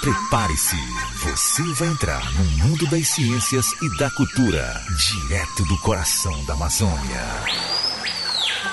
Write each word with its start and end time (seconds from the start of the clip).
Prepare-se, 0.00 0.76
você 1.22 1.62
vai 1.74 1.88
entrar 1.88 2.32
no 2.34 2.44
mundo 2.44 2.86
das 2.88 3.08
ciências 3.08 3.72
e 3.82 3.98
da 3.98 4.10
cultura, 4.10 4.80
direto 4.96 5.64
do 5.64 5.76
coração 5.78 6.44
da 6.44 6.54
Amazônia. 6.54 7.75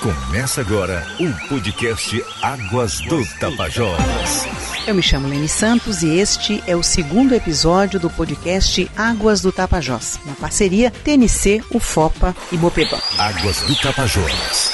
Começa 0.01 0.61
agora 0.61 1.05
o 1.19 1.47
podcast 1.47 2.23
Águas 2.41 2.99
do 3.01 3.25
Tapajós. 3.39 4.47
Eu 4.85 4.95
me 4.95 5.01
chamo 5.01 5.27
Leni 5.27 5.47
Santos 5.47 6.03
e 6.03 6.17
este 6.19 6.61
é 6.67 6.75
o 6.75 6.83
segundo 6.83 7.33
episódio 7.33 7.99
do 7.99 8.09
podcast 8.09 8.89
Águas 8.97 9.41
do 9.41 9.51
Tapajós, 9.51 10.19
na 10.25 10.33
parceria 10.33 10.91
TNC, 10.91 11.63
UFOPA 11.73 12.35
e 12.51 12.57
Mopedó. 12.57 12.97
Águas 13.17 13.61
do 13.61 13.75
Tapajós. 13.75 14.71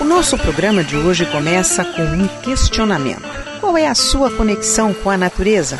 O 0.00 0.04
nosso 0.04 0.36
programa 0.38 0.82
de 0.82 0.96
hoje 0.96 1.24
começa 1.26 1.84
com 1.84 2.02
um 2.02 2.28
questionamento. 2.42 3.22
Qual 3.60 3.76
é 3.76 3.86
a 3.86 3.94
sua 3.94 4.30
conexão 4.30 4.92
com 4.92 5.10
a 5.10 5.16
natureza? 5.16 5.78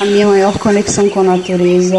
A 0.00 0.04
minha 0.06 0.26
maior 0.26 0.58
conexão 0.58 1.10
com 1.10 1.20
a 1.20 1.24
natureza 1.24 1.94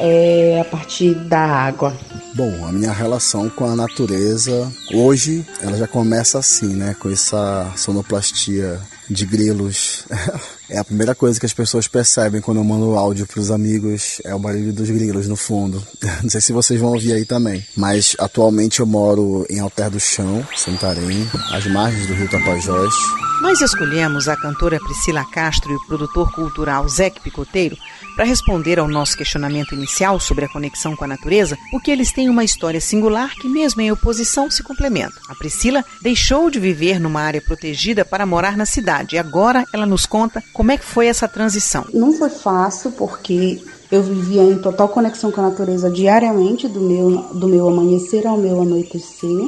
é 0.00 0.58
a 0.60 0.64
partir 0.64 1.14
da 1.14 1.38
água. 1.38 1.96
Bom, 2.34 2.66
a 2.66 2.72
minha 2.72 2.92
relação 2.92 3.48
com 3.48 3.64
a 3.64 3.74
natureza 3.74 4.72
hoje 4.92 5.44
ela 5.60 5.76
já 5.76 5.88
começa 5.88 6.38
assim, 6.38 6.74
né? 6.74 6.94
Com 6.98 7.10
essa 7.10 7.72
sonoplastia 7.76 8.80
de 9.08 9.26
grilos. 9.26 10.04
é 10.70 10.78
a 10.78 10.84
primeira 10.84 11.14
coisa 11.14 11.38
que 11.38 11.46
as 11.46 11.52
pessoas 11.52 11.88
percebem 11.88 12.40
quando 12.40 12.58
eu 12.58 12.64
mando 12.64 12.96
áudio 12.96 13.26
para 13.26 13.40
os 13.40 13.50
amigos, 13.50 14.20
é 14.24 14.34
o 14.34 14.38
barulho 14.38 14.72
dos 14.72 14.90
grilos 14.90 15.26
no 15.26 15.36
fundo. 15.36 15.82
Não 16.22 16.30
sei 16.30 16.40
se 16.40 16.52
vocês 16.52 16.80
vão 16.80 16.92
ouvir 16.92 17.12
aí 17.12 17.24
também. 17.24 17.64
Mas 17.76 18.14
atualmente 18.18 18.80
eu 18.80 18.86
moro 18.86 19.46
em 19.48 19.58
Alter 19.60 19.90
do 19.90 20.00
Chão, 20.00 20.46
Santarém, 20.56 21.28
às 21.52 21.66
margens 21.66 22.06
do 22.06 22.14
Rio 22.14 22.30
Tapajós. 22.30 22.94
Nós 23.40 23.60
escolhemos 23.60 24.28
a 24.28 24.36
cantora 24.36 24.80
Priscila 24.80 25.24
Castro 25.24 25.72
e 25.72 25.76
o 25.76 25.86
produtor 25.86 26.32
cultural 26.32 26.88
Zeke 26.88 27.20
Picoteiro 27.20 27.76
para 28.16 28.24
responder 28.24 28.80
ao 28.80 28.88
nosso 28.88 29.16
questionamento 29.16 29.76
inicial 29.76 30.18
sobre 30.18 30.44
a 30.44 30.48
conexão 30.48 30.96
com 30.96 31.04
a 31.04 31.08
natureza, 31.08 31.56
porque 31.70 31.88
eles 31.88 32.10
têm 32.10 32.28
uma 32.28 32.42
história 32.42 32.80
singular 32.80 33.30
que, 33.36 33.48
mesmo 33.48 33.80
em 33.80 33.92
oposição, 33.92 34.50
se 34.50 34.60
complementa. 34.64 35.14
A 35.28 35.36
Priscila 35.36 35.84
deixou 36.02 36.50
de 36.50 36.58
viver 36.58 36.98
numa 36.98 37.20
área 37.20 37.40
protegida 37.40 38.04
para 38.04 38.26
morar 38.26 38.56
na 38.56 38.66
cidade 38.66 39.14
e 39.14 39.18
agora 39.20 39.64
ela 39.72 39.86
nos 39.86 40.04
conta 40.04 40.42
como 40.58 40.72
é 40.72 40.76
que 40.76 40.84
foi 40.84 41.06
essa 41.06 41.28
transição. 41.28 41.84
Não 41.94 42.12
foi 42.12 42.28
fácil 42.28 42.90
porque 42.90 43.62
eu 43.92 44.02
vivia 44.02 44.42
em 44.42 44.58
total 44.58 44.88
conexão 44.88 45.30
com 45.30 45.40
a 45.40 45.50
natureza 45.50 45.88
diariamente, 45.88 46.66
do 46.66 46.80
meu, 46.80 47.10
do 47.32 47.46
meu 47.46 47.68
amanhecer 47.68 48.26
ao 48.26 48.36
meu 48.36 48.60
anoitecer. 48.60 49.44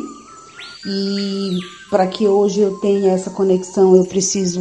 E 0.86 1.58
para 1.90 2.06
que 2.06 2.28
hoje 2.28 2.60
eu 2.60 2.76
tenha 2.76 3.12
essa 3.12 3.28
conexão, 3.28 3.96
eu 3.96 4.04
preciso 4.04 4.60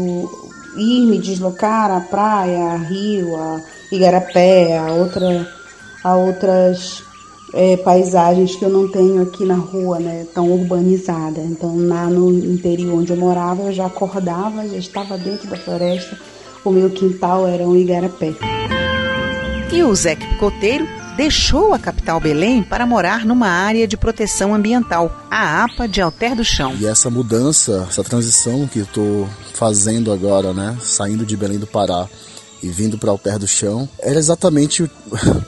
ir 0.75 1.05
me 1.05 1.19
deslocar 1.19 1.91
à 1.91 1.99
praia, 1.99 2.63
a 2.63 2.77
rio, 2.77 3.35
a 3.35 3.61
Igarapé, 3.91 4.75
a, 4.75 4.91
outra, 4.93 5.47
a 6.03 6.15
outras 6.15 7.03
é, 7.53 7.77
paisagens 7.77 8.55
que 8.55 8.65
eu 8.65 8.69
não 8.69 8.87
tenho 8.87 9.21
aqui 9.21 9.45
na 9.45 9.55
rua, 9.55 9.99
né, 9.99 10.25
tão 10.33 10.51
urbanizada. 10.51 11.41
Então, 11.41 11.75
lá 11.87 12.07
no 12.07 12.31
interior 12.31 12.95
onde 12.95 13.13
eu 13.13 13.17
morava, 13.17 13.61
eu 13.65 13.71
já 13.71 13.85
acordava, 13.85 14.67
já 14.67 14.77
estava 14.77 15.15
dentro 15.15 15.47
da 15.47 15.55
floresta. 15.55 16.17
O 16.63 16.71
meu 16.71 16.89
quintal 16.89 17.47
era 17.47 17.63
um 17.63 17.75
igarapé. 17.75 18.33
E 19.71 19.83
o 19.83 19.95
Zé 19.95 20.15
Picoteiro 20.15 20.87
deixou 21.15 21.73
a 21.73 21.79
capital 21.79 22.19
Belém 22.19 22.63
para 22.63 22.85
morar 22.85 23.25
numa 23.25 23.47
área 23.47 23.87
de 23.87 23.95
proteção 23.95 24.53
ambiental, 24.53 25.25
a 25.29 25.63
APA 25.63 25.87
de 25.87 26.01
Alter 26.01 26.35
do 26.35 26.43
Chão. 26.43 26.75
E 26.79 26.85
essa 26.85 27.09
mudança, 27.09 27.85
essa 27.89 28.03
transição 28.03 28.67
que 28.67 28.79
eu 28.79 28.83
estou 28.83 29.29
fazendo 29.53 30.11
agora, 30.11 30.53
né, 30.53 30.77
saindo 30.81 31.25
de 31.25 31.37
Belém 31.37 31.59
do 31.59 31.67
Pará 31.67 32.07
e 32.63 32.69
vindo 32.69 32.97
para 32.97 33.11
Alter 33.11 33.39
do 33.39 33.47
Chão, 33.47 33.87
era 33.99 34.17
exatamente 34.17 34.83
o, 34.83 34.89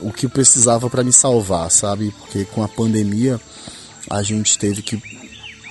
o 0.00 0.12
que 0.12 0.26
eu 0.26 0.30
precisava 0.30 0.88
para 0.88 1.04
me 1.04 1.12
salvar, 1.12 1.70
sabe? 1.70 2.14
Porque 2.20 2.44
com 2.44 2.62
a 2.62 2.68
pandemia 2.68 3.40
a 4.08 4.22
gente 4.22 4.58
teve 4.58 4.82
que 4.82 5.02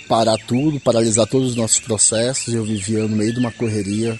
parar 0.08 0.38
tudo, 0.38 0.80
paralisar 0.80 1.26
todos 1.26 1.52
os 1.52 1.56
nossos 1.56 1.80
processos. 1.80 2.54
Eu 2.54 2.64
vivia 2.64 3.08
no 3.08 3.16
meio 3.16 3.34
de 3.34 3.40
uma 3.40 3.52
correria 3.52 4.20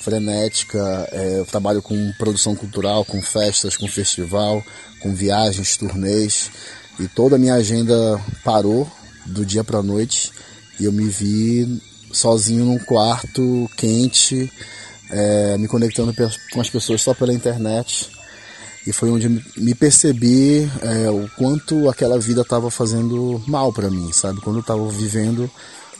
frenética. 0.00 1.08
É, 1.12 1.38
eu 1.38 1.44
trabalho 1.44 1.82
com 1.82 2.12
produção 2.18 2.54
cultural, 2.54 3.04
com 3.04 3.20
festas, 3.20 3.76
com 3.76 3.88
festival, 3.88 4.62
com 5.00 5.14
viagens, 5.14 5.76
turnês. 5.76 6.50
E 6.98 7.06
toda 7.06 7.36
a 7.36 7.38
minha 7.38 7.54
agenda 7.54 8.20
parou 8.44 8.90
do 9.26 9.44
dia 9.44 9.62
para 9.62 9.82
noite. 9.82 10.32
E 10.80 10.84
eu 10.84 10.92
me 10.92 11.08
vi 11.08 11.80
sozinho 12.12 12.64
num 12.64 12.78
quarto 12.78 13.70
quente, 13.76 14.50
é, 15.10 15.58
me 15.58 15.68
conectando 15.68 16.14
com 16.52 16.60
as 16.60 16.70
pessoas 16.70 17.02
só 17.02 17.14
pela 17.14 17.32
internet. 17.32 18.10
E 18.86 18.92
foi 18.92 19.10
onde 19.10 19.28
me 19.28 19.74
percebi 19.74 20.70
é, 20.80 21.10
o 21.10 21.28
quanto 21.36 21.88
aquela 21.90 22.18
vida 22.18 22.40
estava 22.40 22.70
fazendo 22.70 23.42
mal 23.46 23.72
para 23.72 23.90
mim, 23.90 24.10
sabe? 24.12 24.40
Quando 24.40 24.56
eu 24.56 24.60
estava 24.62 24.88
vivendo 24.88 25.50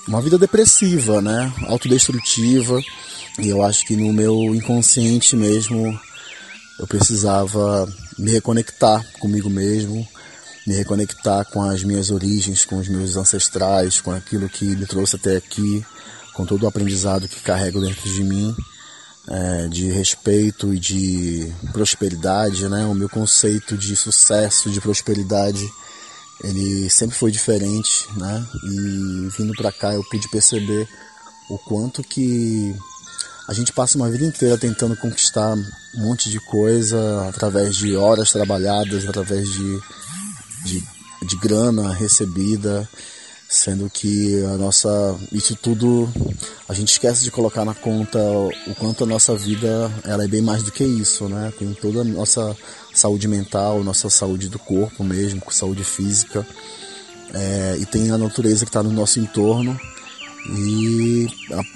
uma 0.07 0.23
vida 0.23 0.39
depressiva, 0.39 1.21
né? 1.21 1.53
Autodestrutiva. 1.67 2.81
E 3.39 3.49
eu 3.49 3.63
acho 3.63 3.87
que 3.87 3.97
no 3.97 4.13
meu 4.13 4.55
inconsciente 4.55 5.37
mesmo 5.37 5.99
eu 6.79 6.87
precisava 6.87 7.87
me 8.19 8.33
reconectar 8.33 9.05
comigo 9.19 9.51
mesmo, 9.51 10.07
me 10.67 10.75
reconectar 10.75 11.45
com 11.47 11.63
as 11.63 11.83
minhas 11.83 12.11
origens, 12.11 12.65
com 12.65 12.79
os 12.79 12.89
meus 12.89 13.17
ancestrais, 13.17 14.01
com 14.01 14.11
aquilo 14.11 14.49
que 14.49 14.65
me 14.65 14.87
trouxe 14.87 15.17
até 15.17 15.37
aqui, 15.37 15.85
com 16.35 16.45
todo 16.47 16.63
o 16.65 16.69
aprendizado 16.69 17.29
que 17.29 17.41
carrego 17.41 17.81
dentro 17.81 18.13
de 18.13 18.23
mim 18.23 18.55
é, 19.31 19.69
de 19.69 19.91
respeito 19.91 20.73
e 20.73 20.79
de 20.79 21.53
prosperidade, 21.73 22.69
né? 22.69 22.85
O 22.87 22.95
meu 22.95 23.09
conceito 23.09 23.77
de 23.77 23.95
sucesso, 23.95 24.71
de 24.71 24.81
prosperidade, 24.81 25.69
ele 26.43 26.89
sempre 26.89 27.17
foi 27.17 27.31
diferente, 27.31 28.07
né? 28.17 28.47
E 28.65 29.29
vindo 29.37 29.53
para 29.55 29.73
cá 29.73 29.93
eu 29.93 30.03
pude 30.05 30.29
perceber 30.31 30.89
o 31.51 31.59
quanto 31.59 32.03
que 32.03 32.75
a 33.49 33.55
gente 33.55 33.73
passa 33.73 33.97
uma 33.97 34.11
vida 34.11 34.27
inteira 34.27 34.59
tentando 34.59 34.95
conquistar 34.95 35.55
um 35.55 35.65
monte 35.95 36.29
de 36.29 36.39
coisa 36.39 37.27
através 37.31 37.75
de 37.75 37.97
horas 37.97 38.31
trabalhadas, 38.31 39.09
através 39.09 39.51
de, 39.51 39.81
de, 40.67 40.85
de 41.27 41.37
grana 41.37 41.95
recebida, 41.95 42.87
sendo 43.49 43.89
que 43.89 44.45
a 44.45 44.59
nossa 44.59 45.19
isso 45.33 45.57
tudo 45.57 46.07
a 46.69 46.75
gente 46.75 46.93
esquece 46.93 47.25
de 47.25 47.31
colocar 47.31 47.65
na 47.65 47.75
conta 47.75 48.19
o 48.67 48.75
quanto 48.79 49.05
a 49.05 49.07
nossa 49.07 49.35
vida 49.35 49.91
ela 50.05 50.23
é 50.23 50.29
bem 50.29 50.43
mais 50.43 50.63
do 50.63 50.71
que 50.71 50.85
isso, 50.85 51.27
né? 51.27 51.51
Tem 51.59 51.73
toda 51.73 52.03
a 52.03 52.05
nossa 52.05 52.55
saúde 52.93 53.27
mental, 53.27 53.83
nossa 53.83 54.11
saúde 54.11 54.51
do 54.51 54.59
corpo 54.59 55.03
mesmo, 55.03 55.41
saúde 55.51 55.85
física, 55.85 56.47
é, 57.33 57.79
e 57.81 57.87
tem 57.87 58.11
a 58.11 58.19
natureza 58.19 58.67
que 58.67 58.69
está 58.69 58.83
no 58.83 58.93
nosso 58.93 59.19
entorno. 59.19 59.81
E 60.47 61.27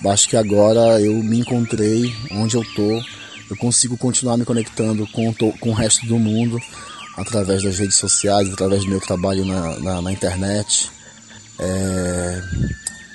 acho 0.07 0.29
que 0.29 0.37
agora 0.37 1.01
eu 1.01 1.15
me 1.23 1.41
encontrei 1.41 2.15
onde 2.33 2.57
eu 2.57 2.65
tô, 2.75 3.01
eu 3.51 3.57
consigo 3.57 3.97
continuar 3.97 4.37
me 4.37 4.45
conectando 4.45 5.07
com, 5.09 5.35
com 5.35 5.71
o 5.71 5.75
resto 5.75 6.07
do 6.07 6.19
mundo 6.19 6.59
através 7.17 7.63
das 7.63 7.79
redes 7.79 7.97
sociais, 7.97 8.51
através 8.51 8.85
do 8.85 8.91
meu 8.91 9.01
trabalho 9.01 9.45
na, 9.45 9.79
na, 9.81 10.03
na 10.03 10.13
internet. 10.13 10.91
É, 11.59 12.43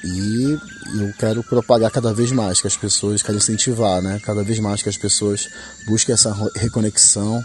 e 0.03 0.57
eu 0.99 1.13
quero 1.17 1.43
propagar 1.43 1.91
cada 1.91 2.13
vez 2.13 2.31
mais 2.31 2.61
que 2.61 2.67
as 2.67 2.77
pessoas, 2.77 3.21
quero 3.21 3.37
incentivar, 3.37 4.01
né? 4.01 4.21
Cada 4.23 4.43
vez 4.43 4.59
mais 4.59 4.83
que 4.83 4.89
as 4.89 4.97
pessoas 4.97 5.49
busquem 5.87 6.13
essa 6.13 6.33
reconexão, 6.55 7.43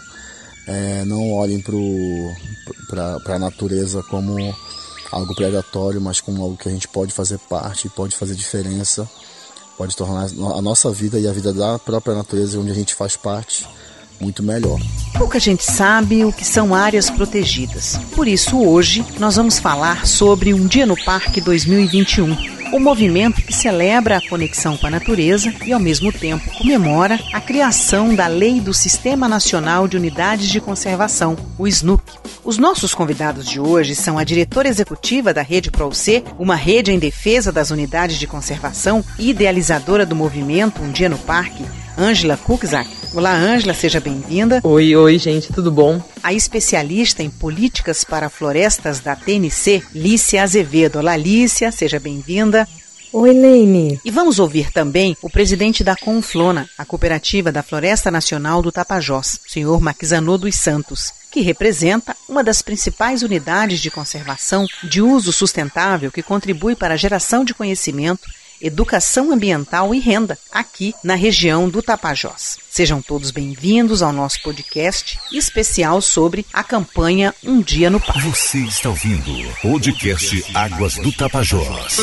é, 0.67 1.03
não 1.05 1.31
olhem 1.31 1.61
para 1.61 3.35
a 3.35 3.39
natureza 3.39 4.03
como 4.03 4.37
algo 5.13 5.35
predatório, 5.35 6.01
mas 6.01 6.19
como 6.19 6.41
algo 6.41 6.57
que 6.57 6.67
a 6.67 6.71
gente 6.71 6.87
pode 6.87 7.13
fazer 7.13 7.37
parte, 7.39 7.89
pode 7.89 8.15
fazer 8.15 8.35
diferença, 8.35 9.09
pode 9.77 9.95
tornar 9.95 10.25
a 10.25 10.61
nossa 10.61 10.91
vida 10.91 11.19
e 11.19 11.27
a 11.27 11.31
vida 11.31 11.53
da 11.53 11.79
própria 11.79 12.15
natureza, 12.15 12.59
onde 12.59 12.71
a 12.71 12.75
gente 12.75 12.93
faz 12.93 13.15
parte, 13.15 13.67
muito 14.19 14.43
melhor. 14.43 14.79
Pouca 15.17 15.39
gente 15.39 15.63
sabe 15.63 16.23
o 16.23 16.31
que 16.31 16.45
são 16.45 16.73
áreas 16.73 17.09
protegidas. 17.09 17.99
Por 18.15 18.27
isso, 18.27 18.57
hoje, 18.59 19.05
nós 19.19 19.35
vamos 19.35 19.59
falar 19.59 20.05
sobre 20.05 20.53
Um 20.53 20.67
Dia 20.67 20.85
no 20.85 20.95
Parque 21.03 21.41
2021 21.41 22.52
o 22.73 22.79
movimento 22.79 23.39
que 23.39 23.53
celebra 23.53 24.17
a 24.17 24.29
conexão 24.29 24.75
com 24.75 24.87
a 24.87 24.89
natureza 24.89 25.53
e, 25.63 25.71
ao 25.71 25.79
mesmo 25.79 26.11
tempo, 26.11 26.49
comemora 26.57 27.19
a 27.31 27.39
criação 27.39 28.15
da 28.15 28.25
Lei 28.25 28.59
do 28.59 28.73
Sistema 28.73 29.29
Nacional 29.29 29.87
de 29.87 29.95
Unidades 29.95 30.49
de 30.49 30.59
Conservação, 30.59 31.37
o 31.55 31.67
SNUC. 31.67 32.01
Os 32.43 32.57
nossos 32.57 32.95
convidados 32.95 33.47
de 33.47 33.59
hoje 33.59 33.93
são 33.93 34.17
a 34.17 34.23
diretora 34.23 34.67
executiva 34.67 35.31
da 35.31 35.43
Rede 35.43 35.69
ProC, 35.69 36.23
uma 36.39 36.55
rede 36.55 36.91
em 36.91 36.97
defesa 36.97 37.51
das 37.51 37.69
unidades 37.69 38.17
de 38.17 38.25
conservação 38.25 39.05
e 39.19 39.29
idealizadora 39.29 40.03
do 40.03 40.15
movimento 40.15 40.81
Um 40.81 40.91
Dia 40.91 41.09
no 41.09 41.19
Parque, 41.19 41.63
Ângela 41.97 42.37
Kukzak. 42.37 42.89
Olá, 43.13 43.33
Ângela, 43.33 43.73
seja 43.73 43.99
bem-vinda. 43.99 44.59
Oi, 44.63 44.95
oi, 44.95 45.19
gente, 45.19 45.53
tudo 45.53 45.71
bom? 45.71 46.01
A 46.23 46.33
especialista 46.33 47.21
em 47.21 47.29
políticas 47.29 48.03
para 48.03 48.29
florestas 48.29 48.99
da 48.99 49.15
TNC, 49.15 49.83
Lícia 49.93 50.41
Azevedo. 50.41 50.97
Olá, 50.97 51.15
Lícia, 51.15 51.71
seja 51.71 51.99
bem-vinda. 51.99 52.67
Oi, 53.11 53.31
Leine. 53.31 54.01
E 54.03 54.09
vamos 54.09 54.39
ouvir 54.39 54.71
também 54.71 55.15
o 55.21 55.29
presidente 55.29 55.83
da 55.83 55.95
Conflona, 55.95 56.67
a 56.79 56.83
cooperativa 56.83 57.51
da 57.51 57.61
Floresta 57.61 58.09
Nacional 58.09 58.63
do 58.63 58.71
Tapajós, 58.71 59.39
senhor 59.47 59.79
Maquizanô 59.79 60.35
dos 60.35 60.55
Santos, 60.55 61.13
que 61.31 61.41
representa 61.41 62.17
uma 62.27 62.43
das 62.43 62.63
principais 62.63 63.21
unidades 63.21 63.79
de 63.79 63.91
conservação 63.91 64.65
de 64.83 64.99
uso 64.99 65.31
sustentável 65.31 66.11
que 66.11 66.23
contribui 66.23 66.75
para 66.75 66.95
a 66.95 66.97
geração 66.97 67.45
de 67.45 67.53
conhecimento 67.53 68.27
educação 68.63 69.31
ambiental 69.31 69.93
e 69.93 69.99
renda 69.99 70.39
aqui 70.51 70.95
na 71.03 71.15
região 71.15 71.69
do 71.69 71.83
Tapajós. 71.83 72.62
Sejam 72.73 73.03
todos 73.03 73.29
bem-vindos 73.29 74.01
ao 74.01 74.11
nosso 74.11 74.41
podcast 74.41 75.19
especial 75.31 76.01
sobre 76.01 76.43
a 76.51 76.63
campanha 76.63 77.31
Um 77.43 77.61
Dia 77.61 77.87
no 77.87 77.99
Parque. 77.99 78.27
Você 78.27 78.57
está 78.61 78.89
ouvindo 78.89 79.31
o 79.31 79.61
podcast 79.61 80.43
Águas 80.55 80.95
do 80.95 81.11
Tapajós. 81.11 81.99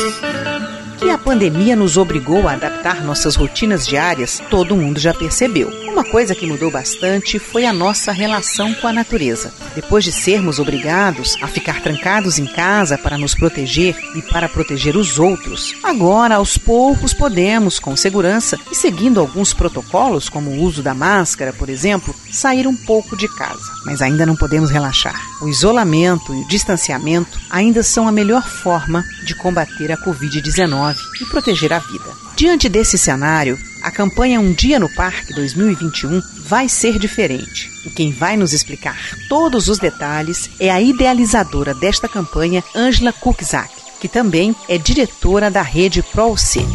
Que 0.97 1.09
a 1.09 1.17
pandemia 1.17 1.75
nos 1.75 1.97
obrigou 1.97 2.47
a 2.47 2.53
adaptar 2.53 3.03
nossas 3.03 3.35
rotinas 3.35 3.85
diárias, 3.85 4.41
todo 4.49 4.77
mundo 4.77 4.97
já 4.97 5.13
percebeu. 5.13 5.67
Uma 5.91 6.05
coisa 6.05 6.33
que 6.33 6.45
mudou 6.45 6.71
bastante 6.71 7.37
foi 7.37 7.65
a 7.65 7.73
nossa 7.73 8.11
relação 8.11 8.73
com 8.75 8.87
a 8.87 8.93
natureza. 8.93 9.51
Depois 9.75 10.05
de 10.05 10.11
sermos 10.11 10.57
obrigados 10.57 11.35
a 11.41 11.47
ficar 11.47 11.81
trancados 11.81 12.39
em 12.39 12.45
casa 12.45 12.97
para 12.97 13.17
nos 13.17 13.35
proteger 13.35 13.95
e 14.15 14.21
para 14.21 14.47
proteger 14.47 14.95
os 14.95 15.19
outros, 15.19 15.73
agora 15.83 16.35
aos 16.35 16.57
poucos 16.57 17.13
podemos, 17.13 17.79
com 17.79 17.95
segurança 17.97 18.57
e 18.71 18.75
seguindo 18.75 19.19
alguns 19.19 19.53
protocolos, 19.53 20.29
como 20.29 20.51
o 20.51 20.60
uso 20.61 20.81
da 20.81 20.93
máscara, 20.93 21.53
por 21.53 21.69
exemplo, 21.69 22.15
sair 22.31 22.67
um 22.67 22.75
pouco 22.75 23.15
de 23.17 23.27
casa. 23.27 23.71
Mas 23.85 24.01
ainda 24.01 24.25
não 24.25 24.35
podemos 24.35 24.69
relaxar. 24.69 25.19
O 25.41 25.47
isolamento 25.47 26.33
e 26.33 26.41
o 26.41 26.47
distanciamento 26.47 27.39
ainda 27.49 27.83
são 27.83 28.07
a 28.07 28.11
melhor 28.11 28.47
forma 28.47 29.03
de 29.25 29.35
combater 29.35 29.91
a 29.91 29.97
Covid-19 29.97 30.95
e 31.21 31.25
proteger 31.25 31.73
a 31.73 31.79
vida. 31.79 32.11
Diante 32.35 32.67
desse 32.67 32.97
cenário, 32.97 33.57
a 33.81 33.91
campanha 33.91 34.39
Um 34.39 34.53
Dia 34.53 34.79
no 34.79 34.89
Parque 34.89 35.33
2021 35.33 36.21
vai 36.45 36.69
ser 36.69 36.99
diferente. 36.99 37.69
E 37.85 37.89
quem 37.89 38.11
vai 38.11 38.37
nos 38.37 38.53
explicar 38.53 38.97
todos 39.27 39.67
os 39.67 39.79
detalhes 39.79 40.49
é 40.59 40.69
a 40.69 40.81
idealizadora 40.81 41.73
desta 41.73 42.07
campanha, 42.07 42.63
Angela 42.75 43.11
Kukzak, 43.11 43.71
que 43.99 44.07
também 44.07 44.55
é 44.67 44.77
diretora 44.77 45.49
da 45.49 45.61
rede 45.61 46.03
ProC. 46.03 46.65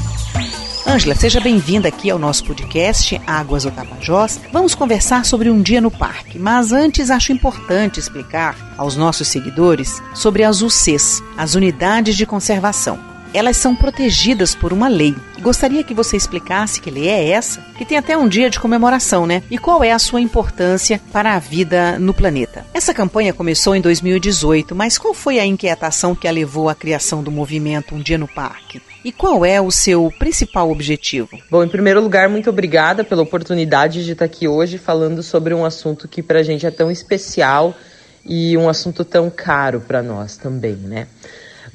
Ângela, 0.89 1.17
seja 1.17 1.41
bem-vinda 1.41 1.89
aqui 1.89 2.11
ao 2.11 2.19
nosso 2.19 2.45
podcast 2.45 3.21
Águas 3.27 3.65
do 3.65 3.73
Tapajós. 3.73 4.41
Vamos 4.53 4.73
conversar 4.73 5.25
sobre 5.25 5.51
um 5.51 5.61
dia 5.61 5.81
no 5.81 5.91
parque, 5.91 6.39
mas 6.39 6.71
antes 6.71 7.11
acho 7.11 7.33
importante 7.33 7.99
explicar 7.99 8.57
aos 8.79 8.97
nossos 8.97 9.27
seguidores 9.27 10.01
sobre 10.15 10.45
as 10.45 10.63
UCs, 10.63 11.21
as 11.37 11.57
Unidades 11.57 12.17
de 12.17 12.25
Conservação. 12.25 13.16
Elas 13.37 13.59
são 13.59 13.77
protegidas 13.77 14.55
por 14.55 14.73
uma 14.73 14.89
lei. 14.89 15.15
Gostaria 15.43 15.85
que 15.85 15.93
você 15.93 16.17
explicasse 16.17 16.81
que 16.81 16.91
lei 16.91 17.07
é 17.07 17.29
essa, 17.33 17.61
que 17.77 17.85
tem 17.85 17.99
até 17.99 18.17
um 18.17 18.27
dia 18.27 18.49
de 18.49 18.59
comemoração, 18.59 19.27
né? 19.27 19.43
E 19.51 19.59
qual 19.59 19.85
é 19.85 19.93
a 19.93 19.99
sua 19.99 20.23
importância 20.23 20.99
para 21.13 21.35
a 21.35 21.39
vida 21.39 21.99
no 21.99 22.15
planeta? 22.15 22.65
Essa 22.73 22.95
campanha 22.95 23.35
começou 23.35 23.77
em 23.77 23.83
2018, 23.83 24.75
mas 24.75 24.97
qual 24.97 25.13
foi 25.13 25.39
a 25.39 25.45
inquietação 25.45 26.15
que 26.15 26.27
a 26.27 26.31
levou 26.31 26.71
à 26.71 26.75
criação 26.75 27.23
do 27.23 27.31
movimento 27.31 27.95
Um 27.95 28.01
Dia 28.01 28.17
no 28.17 28.27
Parque? 28.27 28.81
E 29.05 29.13
qual 29.13 29.45
é 29.45 29.61
o 29.61 29.71
seu 29.71 30.11
principal 30.19 30.71
objetivo? 30.71 31.39
Bom, 31.51 31.63
em 31.63 31.69
primeiro 31.69 32.01
lugar, 32.01 32.31
muito 32.31 32.49
obrigada 32.49 33.05
pela 33.05 33.21
oportunidade 33.21 34.03
de 34.03 34.13
estar 34.13 34.25
aqui 34.25 34.49
hoje 34.49 34.79
falando 34.79 35.23
sobre 35.23 35.53
um 35.53 35.63
assunto 35.63 36.09
que 36.09 36.23
para 36.23 36.39
a 36.39 36.43
gente 36.43 36.65
é 36.65 36.71
tão 36.71 36.91
especial 36.91 37.77
e 38.25 38.57
um 38.57 38.67
assunto 38.67 39.05
tão 39.05 39.29
caro 39.29 39.83
para 39.83 40.03
nós 40.03 40.39
também, 40.39 40.77
né? 40.77 41.07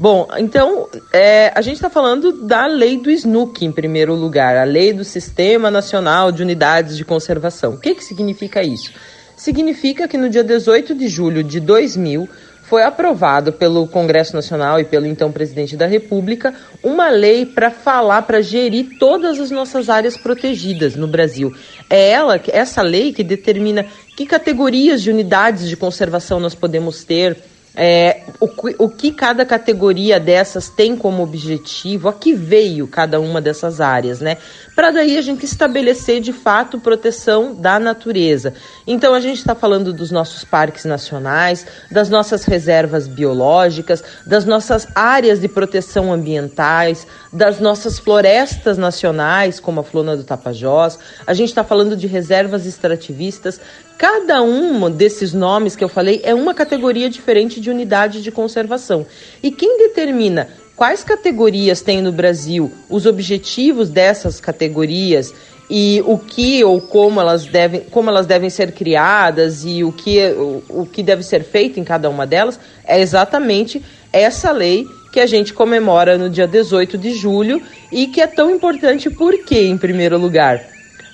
Bom, 0.01 0.27
então 0.39 0.89
é, 1.13 1.51
a 1.53 1.61
gente 1.61 1.75
está 1.75 1.87
falando 1.87 2.31
da 2.47 2.65
lei 2.65 2.97
do 2.97 3.11
SNUC 3.11 3.63
em 3.63 3.71
primeiro 3.71 4.15
lugar, 4.15 4.57
a 4.57 4.63
lei 4.63 4.91
do 4.91 5.03
Sistema 5.03 5.69
Nacional 5.69 6.31
de 6.31 6.41
Unidades 6.41 6.97
de 6.97 7.05
Conservação. 7.05 7.73
O 7.73 7.79
que, 7.79 7.93
que 7.93 8.03
significa 8.03 8.63
isso? 8.63 8.91
Significa 9.37 10.07
que 10.07 10.17
no 10.17 10.27
dia 10.27 10.43
18 10.43 10.95
de 10.95 11.07
julho 11.07 11.43
de 11.43 11.59
2000 11.59 12.27
foi 12.63 12.81
aprovado 12.81 13.53
pelo 13.53 13.87
Congresso 13.87 14.35
Nacional 14.35 14.79
e 14.79 14.85
pelo 14.85 15.05
então 15.05 15.31
presidente 15.31 15.77
da 15.77 15.85
República 15.85 16.51
uma 16.81 17.07
lei 17.09 17.45
para 17.45 17.69
falar, 17.69 18.23
para 18.23 18.41
gerir 18.41 18.97
todas 18.97 19.39
as 19.39 19.51
nossas 19.51 19.87
áreas 19.87 20.17
protegidas 20.17 20.95
no 20.95 21.05
Brasil. 21.05 21.53
É 21.87 22.09
ela, 22.09 22.41
essa 22.47 22.81
lei 22.81 23.13
que 23.13 23.23
determina 23.23 23.85
que 24.17 24.25
categorias 24.25 25.03
de 25.03 25.11
unidades 25.11 25.69
de 25.69 25.77
conservação 25.77 26.39
nós 26.39 26.55
podemos 26.55 27.03
ter, 27.03 27.37
é, 27.73 28.23
o, 28.39 28.49
o, 28.85 28.89
que 28.89 29.13
cada 29.13 29.45
categoria 29.45 30.19
dessas 30.19 30.67
tem 30.67 30.95
como 30.95 31.23
objetivo, 31.23 32.09
a 32.09 32.13
que 32.13 32.33
veio 32.33 32.85
cada 32.85 33.19
uma 33.19 33.39
dessas 33.39 33.79
áreas, 33.79 34.19
né? 34.19 34.37
Para 34.75 34.91
daí 34.91 35.17
a 35.17 35.21
gente 35.21 35.45
estabelecer 35.45 36.19
de 36.19 36.33
fato 36.33 36.79
proteção 36.79 37.55
da 37.55 37.79
natureza. 37.79 38.53
Então 38.85 39.13
a 39.13 39.21
gente 39.21 39.37
está 39.37 39.55
falando 39.55 39.93
dos 39.93 40.11
nossos 40.11 40.43
parques 40.43 40.83
nacionais, 40.83 41.65
das 41.89 42.09
nossas 42.09 42.43
reservas 42.43 43.07
biológicas, 43.07 44.03
das 44.25 44.43
nossas 44.43 44.87
áreas 44.93 45.39
de 45.39 45.47
proteção 45.47 46.11
ambientais, 46.11 47.07
das 47.31 47.59
nossas 47.59 47.97
florestas 47.97 48.77
nacionais, 48.77 49.59
como 49.59 49.79
a 49.79 49.83
Flona 49.83 50.17
do 50.17 50.23
Tapajós. 50.23 50.99
A 51.25 51.33
gente 51.33 51.49
está 51.49 51.63
falando 51.63 51.95
de 51.95 52.07
reservas 52.07 52.65
extrativistas 52.65 53.59
Cada 54.01 54.41
um 54.41 54.89
desses 54.89 55.31
nomes 55.31 55.75
que 55.75 55.83
eu 55.83 55.87
falei 55.87 56.21
é 56.23 56.33
uma 56.33 56.55
categoria 56.55 57.07
diferente 57.07 57.61
de 57.61 57.69
unidade 57.69 58.23
de 58.23 58.31
conservação. 58.31 59.05
E 59.43 59.51
quem 59.51 59.77
determina 59.77 60.49
quais 60.75 61.03
categorias 61.03 61.81
tem 61.81 62.01
no 62.01 62.11
Brasil, 62.11 62.71
os 62.89 63.05
objetivos 63.05 63.89
dessas 63.89 64.39
categorias 64.39 65.31
e 65.69 66.01
o 66.07 66.17
que 66.17 66.63
ou 66.63 66.81
como 66.81 67.21
elas 67.21 67.45
devem, 67.45 67.81
como 67.91 68.09
elas 68.09 68.25
devem 68.25 68.49
ser 68.49 68.71
criadas 68.71 69.63
e 69.65 69.83
o 69.83 69.91
que, 69.91 70.19
o, 70.31 70.63
o 70.67 70.85
que 70.87 71.03
deve 71.03 71.21
ser 71.21 71.43
feito 71.43 71.79
em 71.79 71.83
cada 71.83 72.09
uma 72.09 72.25
delas, 72.25 72.59
é 72.83 72.99
exatamente 72.99 73.83
essa 74.11 74.51
lei 74.51 74.87
que 75.11 75.19
a 75.19 75.27
gente 75.27 75.53
comemora 75.53 76.17
no 76.17 76.29
dia 76.29 76.47
18 76.47 76.97
de 76.97 77.13
julho 77.13 77.61
e 77.91 78.07
que 78.07 78.21
é 78.21 78.27
tão 78.27 78.49
importante 78.49 79.09
porque, 79.09 79.59
em 79.59 79.77
primeiro 79.77 80.17
lugar, 80.17 80.61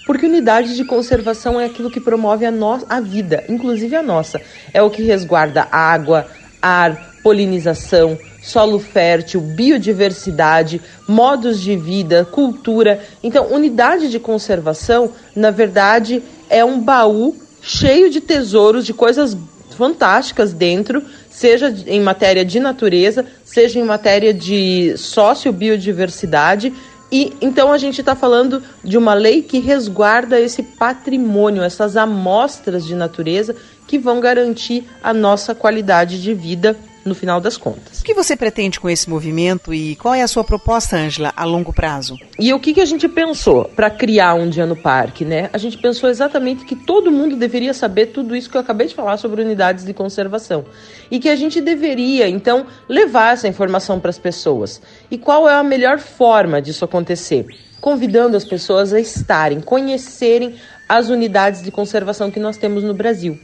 porque 0.05 0.25
unidade 0.25 0.75
de 0.75 0.85
conservação 0.85 1.59
é 1.59 1.65
aquilo 1.65 1.91
que 1.91 1.99
promove 1.99 2.45
a, 2.45 2.51
no 2.51 2.79
a 2.87 3.01
vida, 3.01 3.43
inclusive 3.49 3.95
a 3.95 4.01
nossa. 4.01 4.41
É 4.73 4.81
o 4.81 4.89
que 4.89 5.03
resguarda 5.03 5.67
água, 5.69 6.27
ar, 6.61 7.15
polinização, 7.21 8.17
solo 8.41 8.79
fértil, 8.79 9.41
biodiversidade, 9.41 10.81
modos 11.05 11.59
de 11.59 11.75
vida, 11.75 12.23
cultura. 12.23 13.01
Então, 13.21 13.51
unidade 13.51 14.09
de 14.09 14.17
conservação, 14.17 15.11
na 15.35 15.51
verdade, 15.51 16.23
é 16.49 16.63
um 16.63 16.79
baú 16.79 17.35
cheio 17.61 18.09
de 18.09 18.21
tesouros, 18.21 18.85
de 18.85 18.93
coisas 18.93 19.35
fantásticas 19.77 20.53
dentro, 20.53 21.03
seja 21.37 21.71
em 21.85 22.01
matéria 22.01 22.43
de 22.43 22.59
natureza, 22.59 23.23
seja 23.45 23.79
em 23.79 23.83
matéria 23.83 24.33
de 24.33 24.97
sociobiodiversidade. 24.97 26.73
E 27.11 27.31
então 27.39 27.71
a 27.71 27.77
gente 27.77 28.01
está 28.01 28.15
falando 28.15 28.63
de 28.83 28.97
uma 28.97 29.13
lei 29.13 29.43
que 29.43 29.59
resguarda 29.59 30.39
esse 30.39 30.63
patrimônio, 30.63 31.61
essas 31.61 31.95
amostras 31.95 32.83
de 32.83 32.95
natureza 32.95 33.55
que 33.87 33.99
vão 33.99 34.19
garantir 34.19 34.83
a 35.03 35.13
nossa 35.13 35.53
qualidade 35.53 36.19
de 36.23 36.33
vida 36.33 36.75
no 37.07 37.15
final 37.15 37.41
das 37.41 37.57
contas. 37.57 38.01
O 38.01 38.03
que 38.03 38.13
você 38.13 38.35
pretende 38.35 38.79
com 38.79 38.89
esse 38.89 39.09
movimento 39.09 39.73
e 39.73 39.95
qual 39.95 40.13
é 40.13 40.21
a 40.21 40.27
sua 40.27 40.43
proposta, 40.43 40.97
Ângela, 40.97 41.33
a 41.35 41.43
longo 41.45 41.73
prazo? 41.73 42.17
E 42.39 42.53
o 42.53 42.59
que, 42.59 42.73
que 42.73 42.81
a 42.81 42.85
gente 42.85 43.07
pensou 43.07 43.65
para 43.65 43.89
criar 43.89 44.35
um 44.35 44.49
dia 44.49 44.65
no 44.65 44.75
parque, 44.75 45.25
né? 45.25 45.49
A 45.53 45.57
gente 45.57 45.77
pensou 45.77 46.09
exatamente 46.09 46.65
que 46.65 46.75
todo 46.75 47.11
mundo 47.11 47.35
deveria 47.35 47.73
saber 47.73 48.07
tudo 48.07 48.35
isso 48.35 48.49
que 48.49 48.57
eu 48.57 48.61
acabei 48.61 48.87
de 48.87 48.95
falar 48.95 49.17
sobre 49.17 49.41
unidades 49.41 49.85
de 49.85 49.93
conservação 49.93 50.65
e 51.09 51.19
que 51.19 51.29
a 51.29 51.35
gente 51.35 51.61
deveria, 51.61 52.27
então, 52.27 52.65
levar 52.87 53.33
essa 53.33 53.47
informação 53.47 53.99
para 53.99 54.09
as 54.09 54.19
pessoas. 54.19 54.81
E 55.09 55.17
qual 55.17 55.47
é 55.49 55.53
a 55.53 55.63
melhor 55.63 55.99
forma 55.99 56.61
disso 56.61 56.85
acontecer? 56.85 57.45
Convidando 57.79 58.35
as 58.35 58.43
pessoas 58.43 58.91
a 58.93 58.99
estarem, 58.99 59.61
conhecerem 59.61 60.55
as 60.87 61.09
unidades 61.09 61.61
de 61.61 61.71
conservação 61.71 62.31
que 62.31 62.39
nós 62.39 62.57
temos 62.57 62.83
no 62.83 62.93
Brasil. 62.93 63.37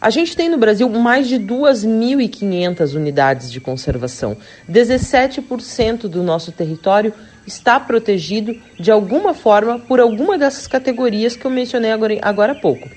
A 0.00 0.08
gente 0.08 0.34
tem 0.34 0.48
no 0.48 0.56
Brasil 0.56 0.88
mais 0.88 1.28
de 1.28 1.36
2.500 1.36 2.94
unidades 2.94 3.52
de 3.52 3.60
conservação. 3.60 4.34
17% 4.70 6.08
do 6.08 6.22
nosso 6.22 6.50
território 6.52 7.12
está 7.46 7.78
protegido 7.78 8.56
de 8.78 8.90
alguma 8.90 9.34
forma 9.34 9.78
por 9.78 10.00
alguma 10.00 10.38
dessas 10.38 10.66
categorias 10.66 11.36
que 11.36 11.44
eu 11.44 11.50
mencionei 11.50 11.90
agora, 11.90 12.18
agora 12.22 12.52
há 12.52 12.54
pouco. 12.54 12.88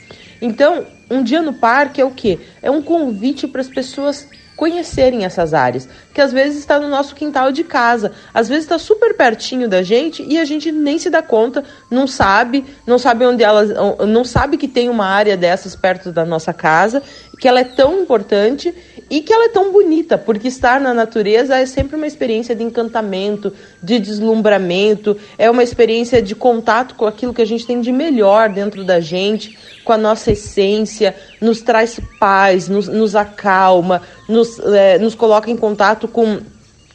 Então, 0.41 0.86
um 1.10 1.22
dia 1.22 1.41
no 1.41 1.53
parque 1.53 2.00
é 2.00 2.05
o 2.05 2.12
quê? 2.12 2.39
É 2.62 2.72
um 2.72 2.81
convite 2.81 3.48
para 3.48 3.60
as 3.60 3.67
pessoas 3.67 4.27
conhecerem 4.55 5.25
essas 5.25 5.53
áreas, 5.53 5.88
que 6.13 6.22
às 6.22 6.31
vezes 6.31 6.60
está 6.60 6.79
no 6.79 6.88
nosso 6.88 7.15
quintal 7.15 7.51
de 7.51 7.63
casa, 7.63 8.12
às 8.33 8.48
vezes 8.48 8.65
está 8.65 8.77
super 8.77 9.15
pertinho 9.15 9.67
da 9.67 9.81
gente 9.81 10.24
e 10.24 10.39
a 10.39 10.45
gente 10.45 10.72
nem 10.72 10.98
se 11.00 11.10
dá 11.10 11.22
conta, 11.22 11.63
não 11.89 12.07
sabe, 12.07 12.65
não 12.86 13.00
sabe 13.00 13.25
onde 13.25 13.43
elas, 13.43 13.69
não 14.07 14.24
sabe 14.24 14.57
que 14.57 14.67
tem 14.67 14.89
uma 14.89 15.05
área 15.05 15.36
dessas 15.36 15.75
perto 15.75 16.12
da 16.12 16.24
nossa 16.24 16.53
casa 16.53 17.01
que 17.40 17.48
ela 17.48 17.60
é 17.60 17.63
tão 17.63 18.02
importante 18.02 18.74
e 19.10 19.22
que 19.22 19.34
ela 19.34 19.46
é 19.46 19.50
tão 19.50 19.72
bonita, 19.72 20.18
porque 20.18 20.48
estar 20.48 20.80
na 20.80 20.94
natureza 20.94 21.58
é 21.58 21.66
sempre 21.66 21.96
uma 21.96 22.08
experiência 22.08 22.56
de 22.56 22.63
encantamento, 22.63 23.54
de 23.82 24.00
deslumbramento, 24.00 25.18
é 25.38 25.50
uma 25.50 25.63
experiência 25.63 26.22
de 26.22 26.36
contato 26.36 26.96
com 26.96 27.06
aquilo 27.06 27.34
que 27.34 27.42
a 27.42 27.46
gente 27.46 27.66
tem 27.66 27.82
de 27.82 27.92
melhor 27.92 28.50
dentro 28.50 28.84
da 28.84 29.00
gente, 29.00 29.58
com 29.84 29.94
a 29.94 29.98
nossa 29.98 30.32
essência, 30.32 31.16
nos 31.42 31.62
traz 31.62 32.00
paz, 32.20 32.70
nos, 32.70 32.88
nos 32.88 33.16
acalma, 33.16 34.02
nos, 34.28 34.60
é, 34.60 34.98
nos 34.98 35.16
coloca 35.16 35.52
em 35.52 35.58
contato 35.58 36.08
com 36.08 36.40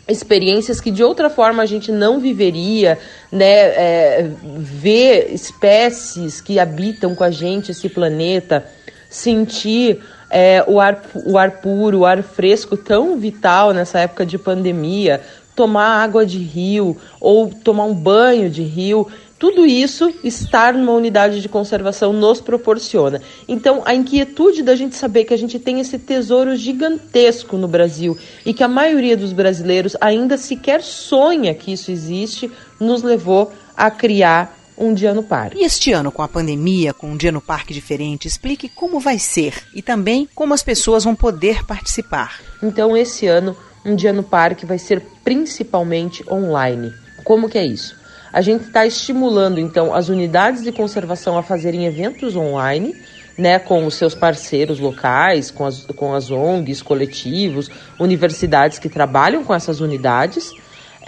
experiências 0.09 0.81
que 0.81 0.91
de 0.91 1.05
outra 1.05 1.29
forma 1.29 1.63
a 1.63 1.67
gente 1.67 1.93
não 1.93 2.19
viveria, 2.19 2.99
né? 3.31 3.45
É, 3.45 4.31
ver 4.43 5.33
espécies 5.33 6.41
que 6.41 6.59
habitam 6.59 7.15
com 7.15 7.23
a 7.23 7.31
gente 7.31 7.73
esse 7.73 7.89
planeta, 7.91 8.67
sentir 9.09 10.01
é, 10.31 10.63
o, 10.67 10.81
ar, 10.81 11.03
o 11.27 11.39
ar 11.39 11.61
puro, 11.63 12.01
o 12.01 12.07
ar 12.07 12.23
fresco 12.23 12.77
tão 12.77 13.19
vital 13.19 13.73
nessa 13.73 14.01
época 14.01 14.27
de 14.27 14.39
pandemia, 14.39 15.21
tomar 15.55 16.03
água 16.03 16.25
de 16.25 16.39
rio 16.39 16.97
ou 17.21 17.49
tomar 17.49 17.85
um 17.85 17.95
banho 17.95 18.51
de 18.51 18.63
rio. 18.63 19.09
Tudo 19.39 19.65
isso, 19.65 20.13
estar 20.25 20.75
numa 20.75 20.93
unidade 20.93 21.41
de 21.41 21.49
conservação 21.49 22.13
nos 22.13 22.41
proporciona. 22.41 23.23
Então, 23.47 23.83
a 23.85 23.95
inquietude 23.95 24.65
da 24.65 24.75
gente 24.75 24.97
saber 24.97 25.25
que 25.25 25.33
a 25.33 25.39
gente 25.39 25.61
tem 25.61 25.79
esse 25.79 25.97
tesouro 25.97 26.57
gigantesco 26.57 27.57
no 27.57 27.69
Brasil 27.69 28.19
e 28.45 28.53
que 28.53 28.65
a 28.65 28.69
maioria 28.69 29.17
dos 29.17 29.33
brasileiros 29.33 29.97
ainda 30.01 30.37
sequer 30.37 30.83
sonha 30.83 31.55
que 31.55 31.73
isso 31.73 31.93
existe, 31.93 32.51
nos 32.81 33.03
levou 33.03 33.53
a 33.77 33.93
criar 33.93 34.58
um 34.79 34.95
dia 34.95 35.13
no 35.13 35.23
parque. 35.23 35.59
E 35.59 35.65
este 35.65 35.93
ano, 35.93 36.13
com 36.13 36.23
a 36.23 36.29
pandemia, 36.29 36.95
com 36.95 37.11
um 37.11 37.17
dia 37.17 37.33
no 37.33 37.41
parque 37.41 37.75
diferente, 37.75 38.29
explique 38.29 38.69
como 38.69 39.01
vai 39.01 39.19
ser 39.19 39.55
e 39.75 39.83
também 39.83 40.29
como 40.35 40.55
as 40.55 40.63
pessoas 40.63 41.05
vão 41.05 41.15
poder 41.15 41.65
participar. 41.65 42.41
Então, 42.63 42.97
esse 42.97 43.27
ano, 43.27 43.57
um 43.85 43.97
dia 43.97 44.13
no 44.13 44.23
parque 44.23 44.65
vai 44.65 44.79
ser 44.79 45.03
principalmente 45.25 46.25
online. 46.31 46.93
Como 47.25 47.49
que 47.49 47.59
é 47.59 47.67
isso? 47.67 47.97
A 48.33 48.41
gente 48.41 48.67
está 48.67 48.87
estimulando, 48.87 49.59
então, 49.59 49.95
as 49.95 50.09
unidades 50.09 50.63
de 50.63 50.71
conservação 50.71 51.37
a 51.37 51.43
fazerem 51.43 51.87
eventos 51.87 52.37
online, 52.37 52.95
né, 53.37 53.59
com 53.59 53.87
os 53.87 53.95
seus 53.95 54.15
parceiros 54.15 54.79
locais, 54.79 55.51
com 55.51 55.65
as, 55.65 55.87
com 55.87 56.13
as 56.15 56.31
ONGs, 56.31 56.83
coletivos, 56.83 57.71
universidades 57.99 58.79
que 58.79 58.89
trabalham 58.89 59.45
com 59.45 59.55
essas 59.55 59.81
unidades 59.81 60.53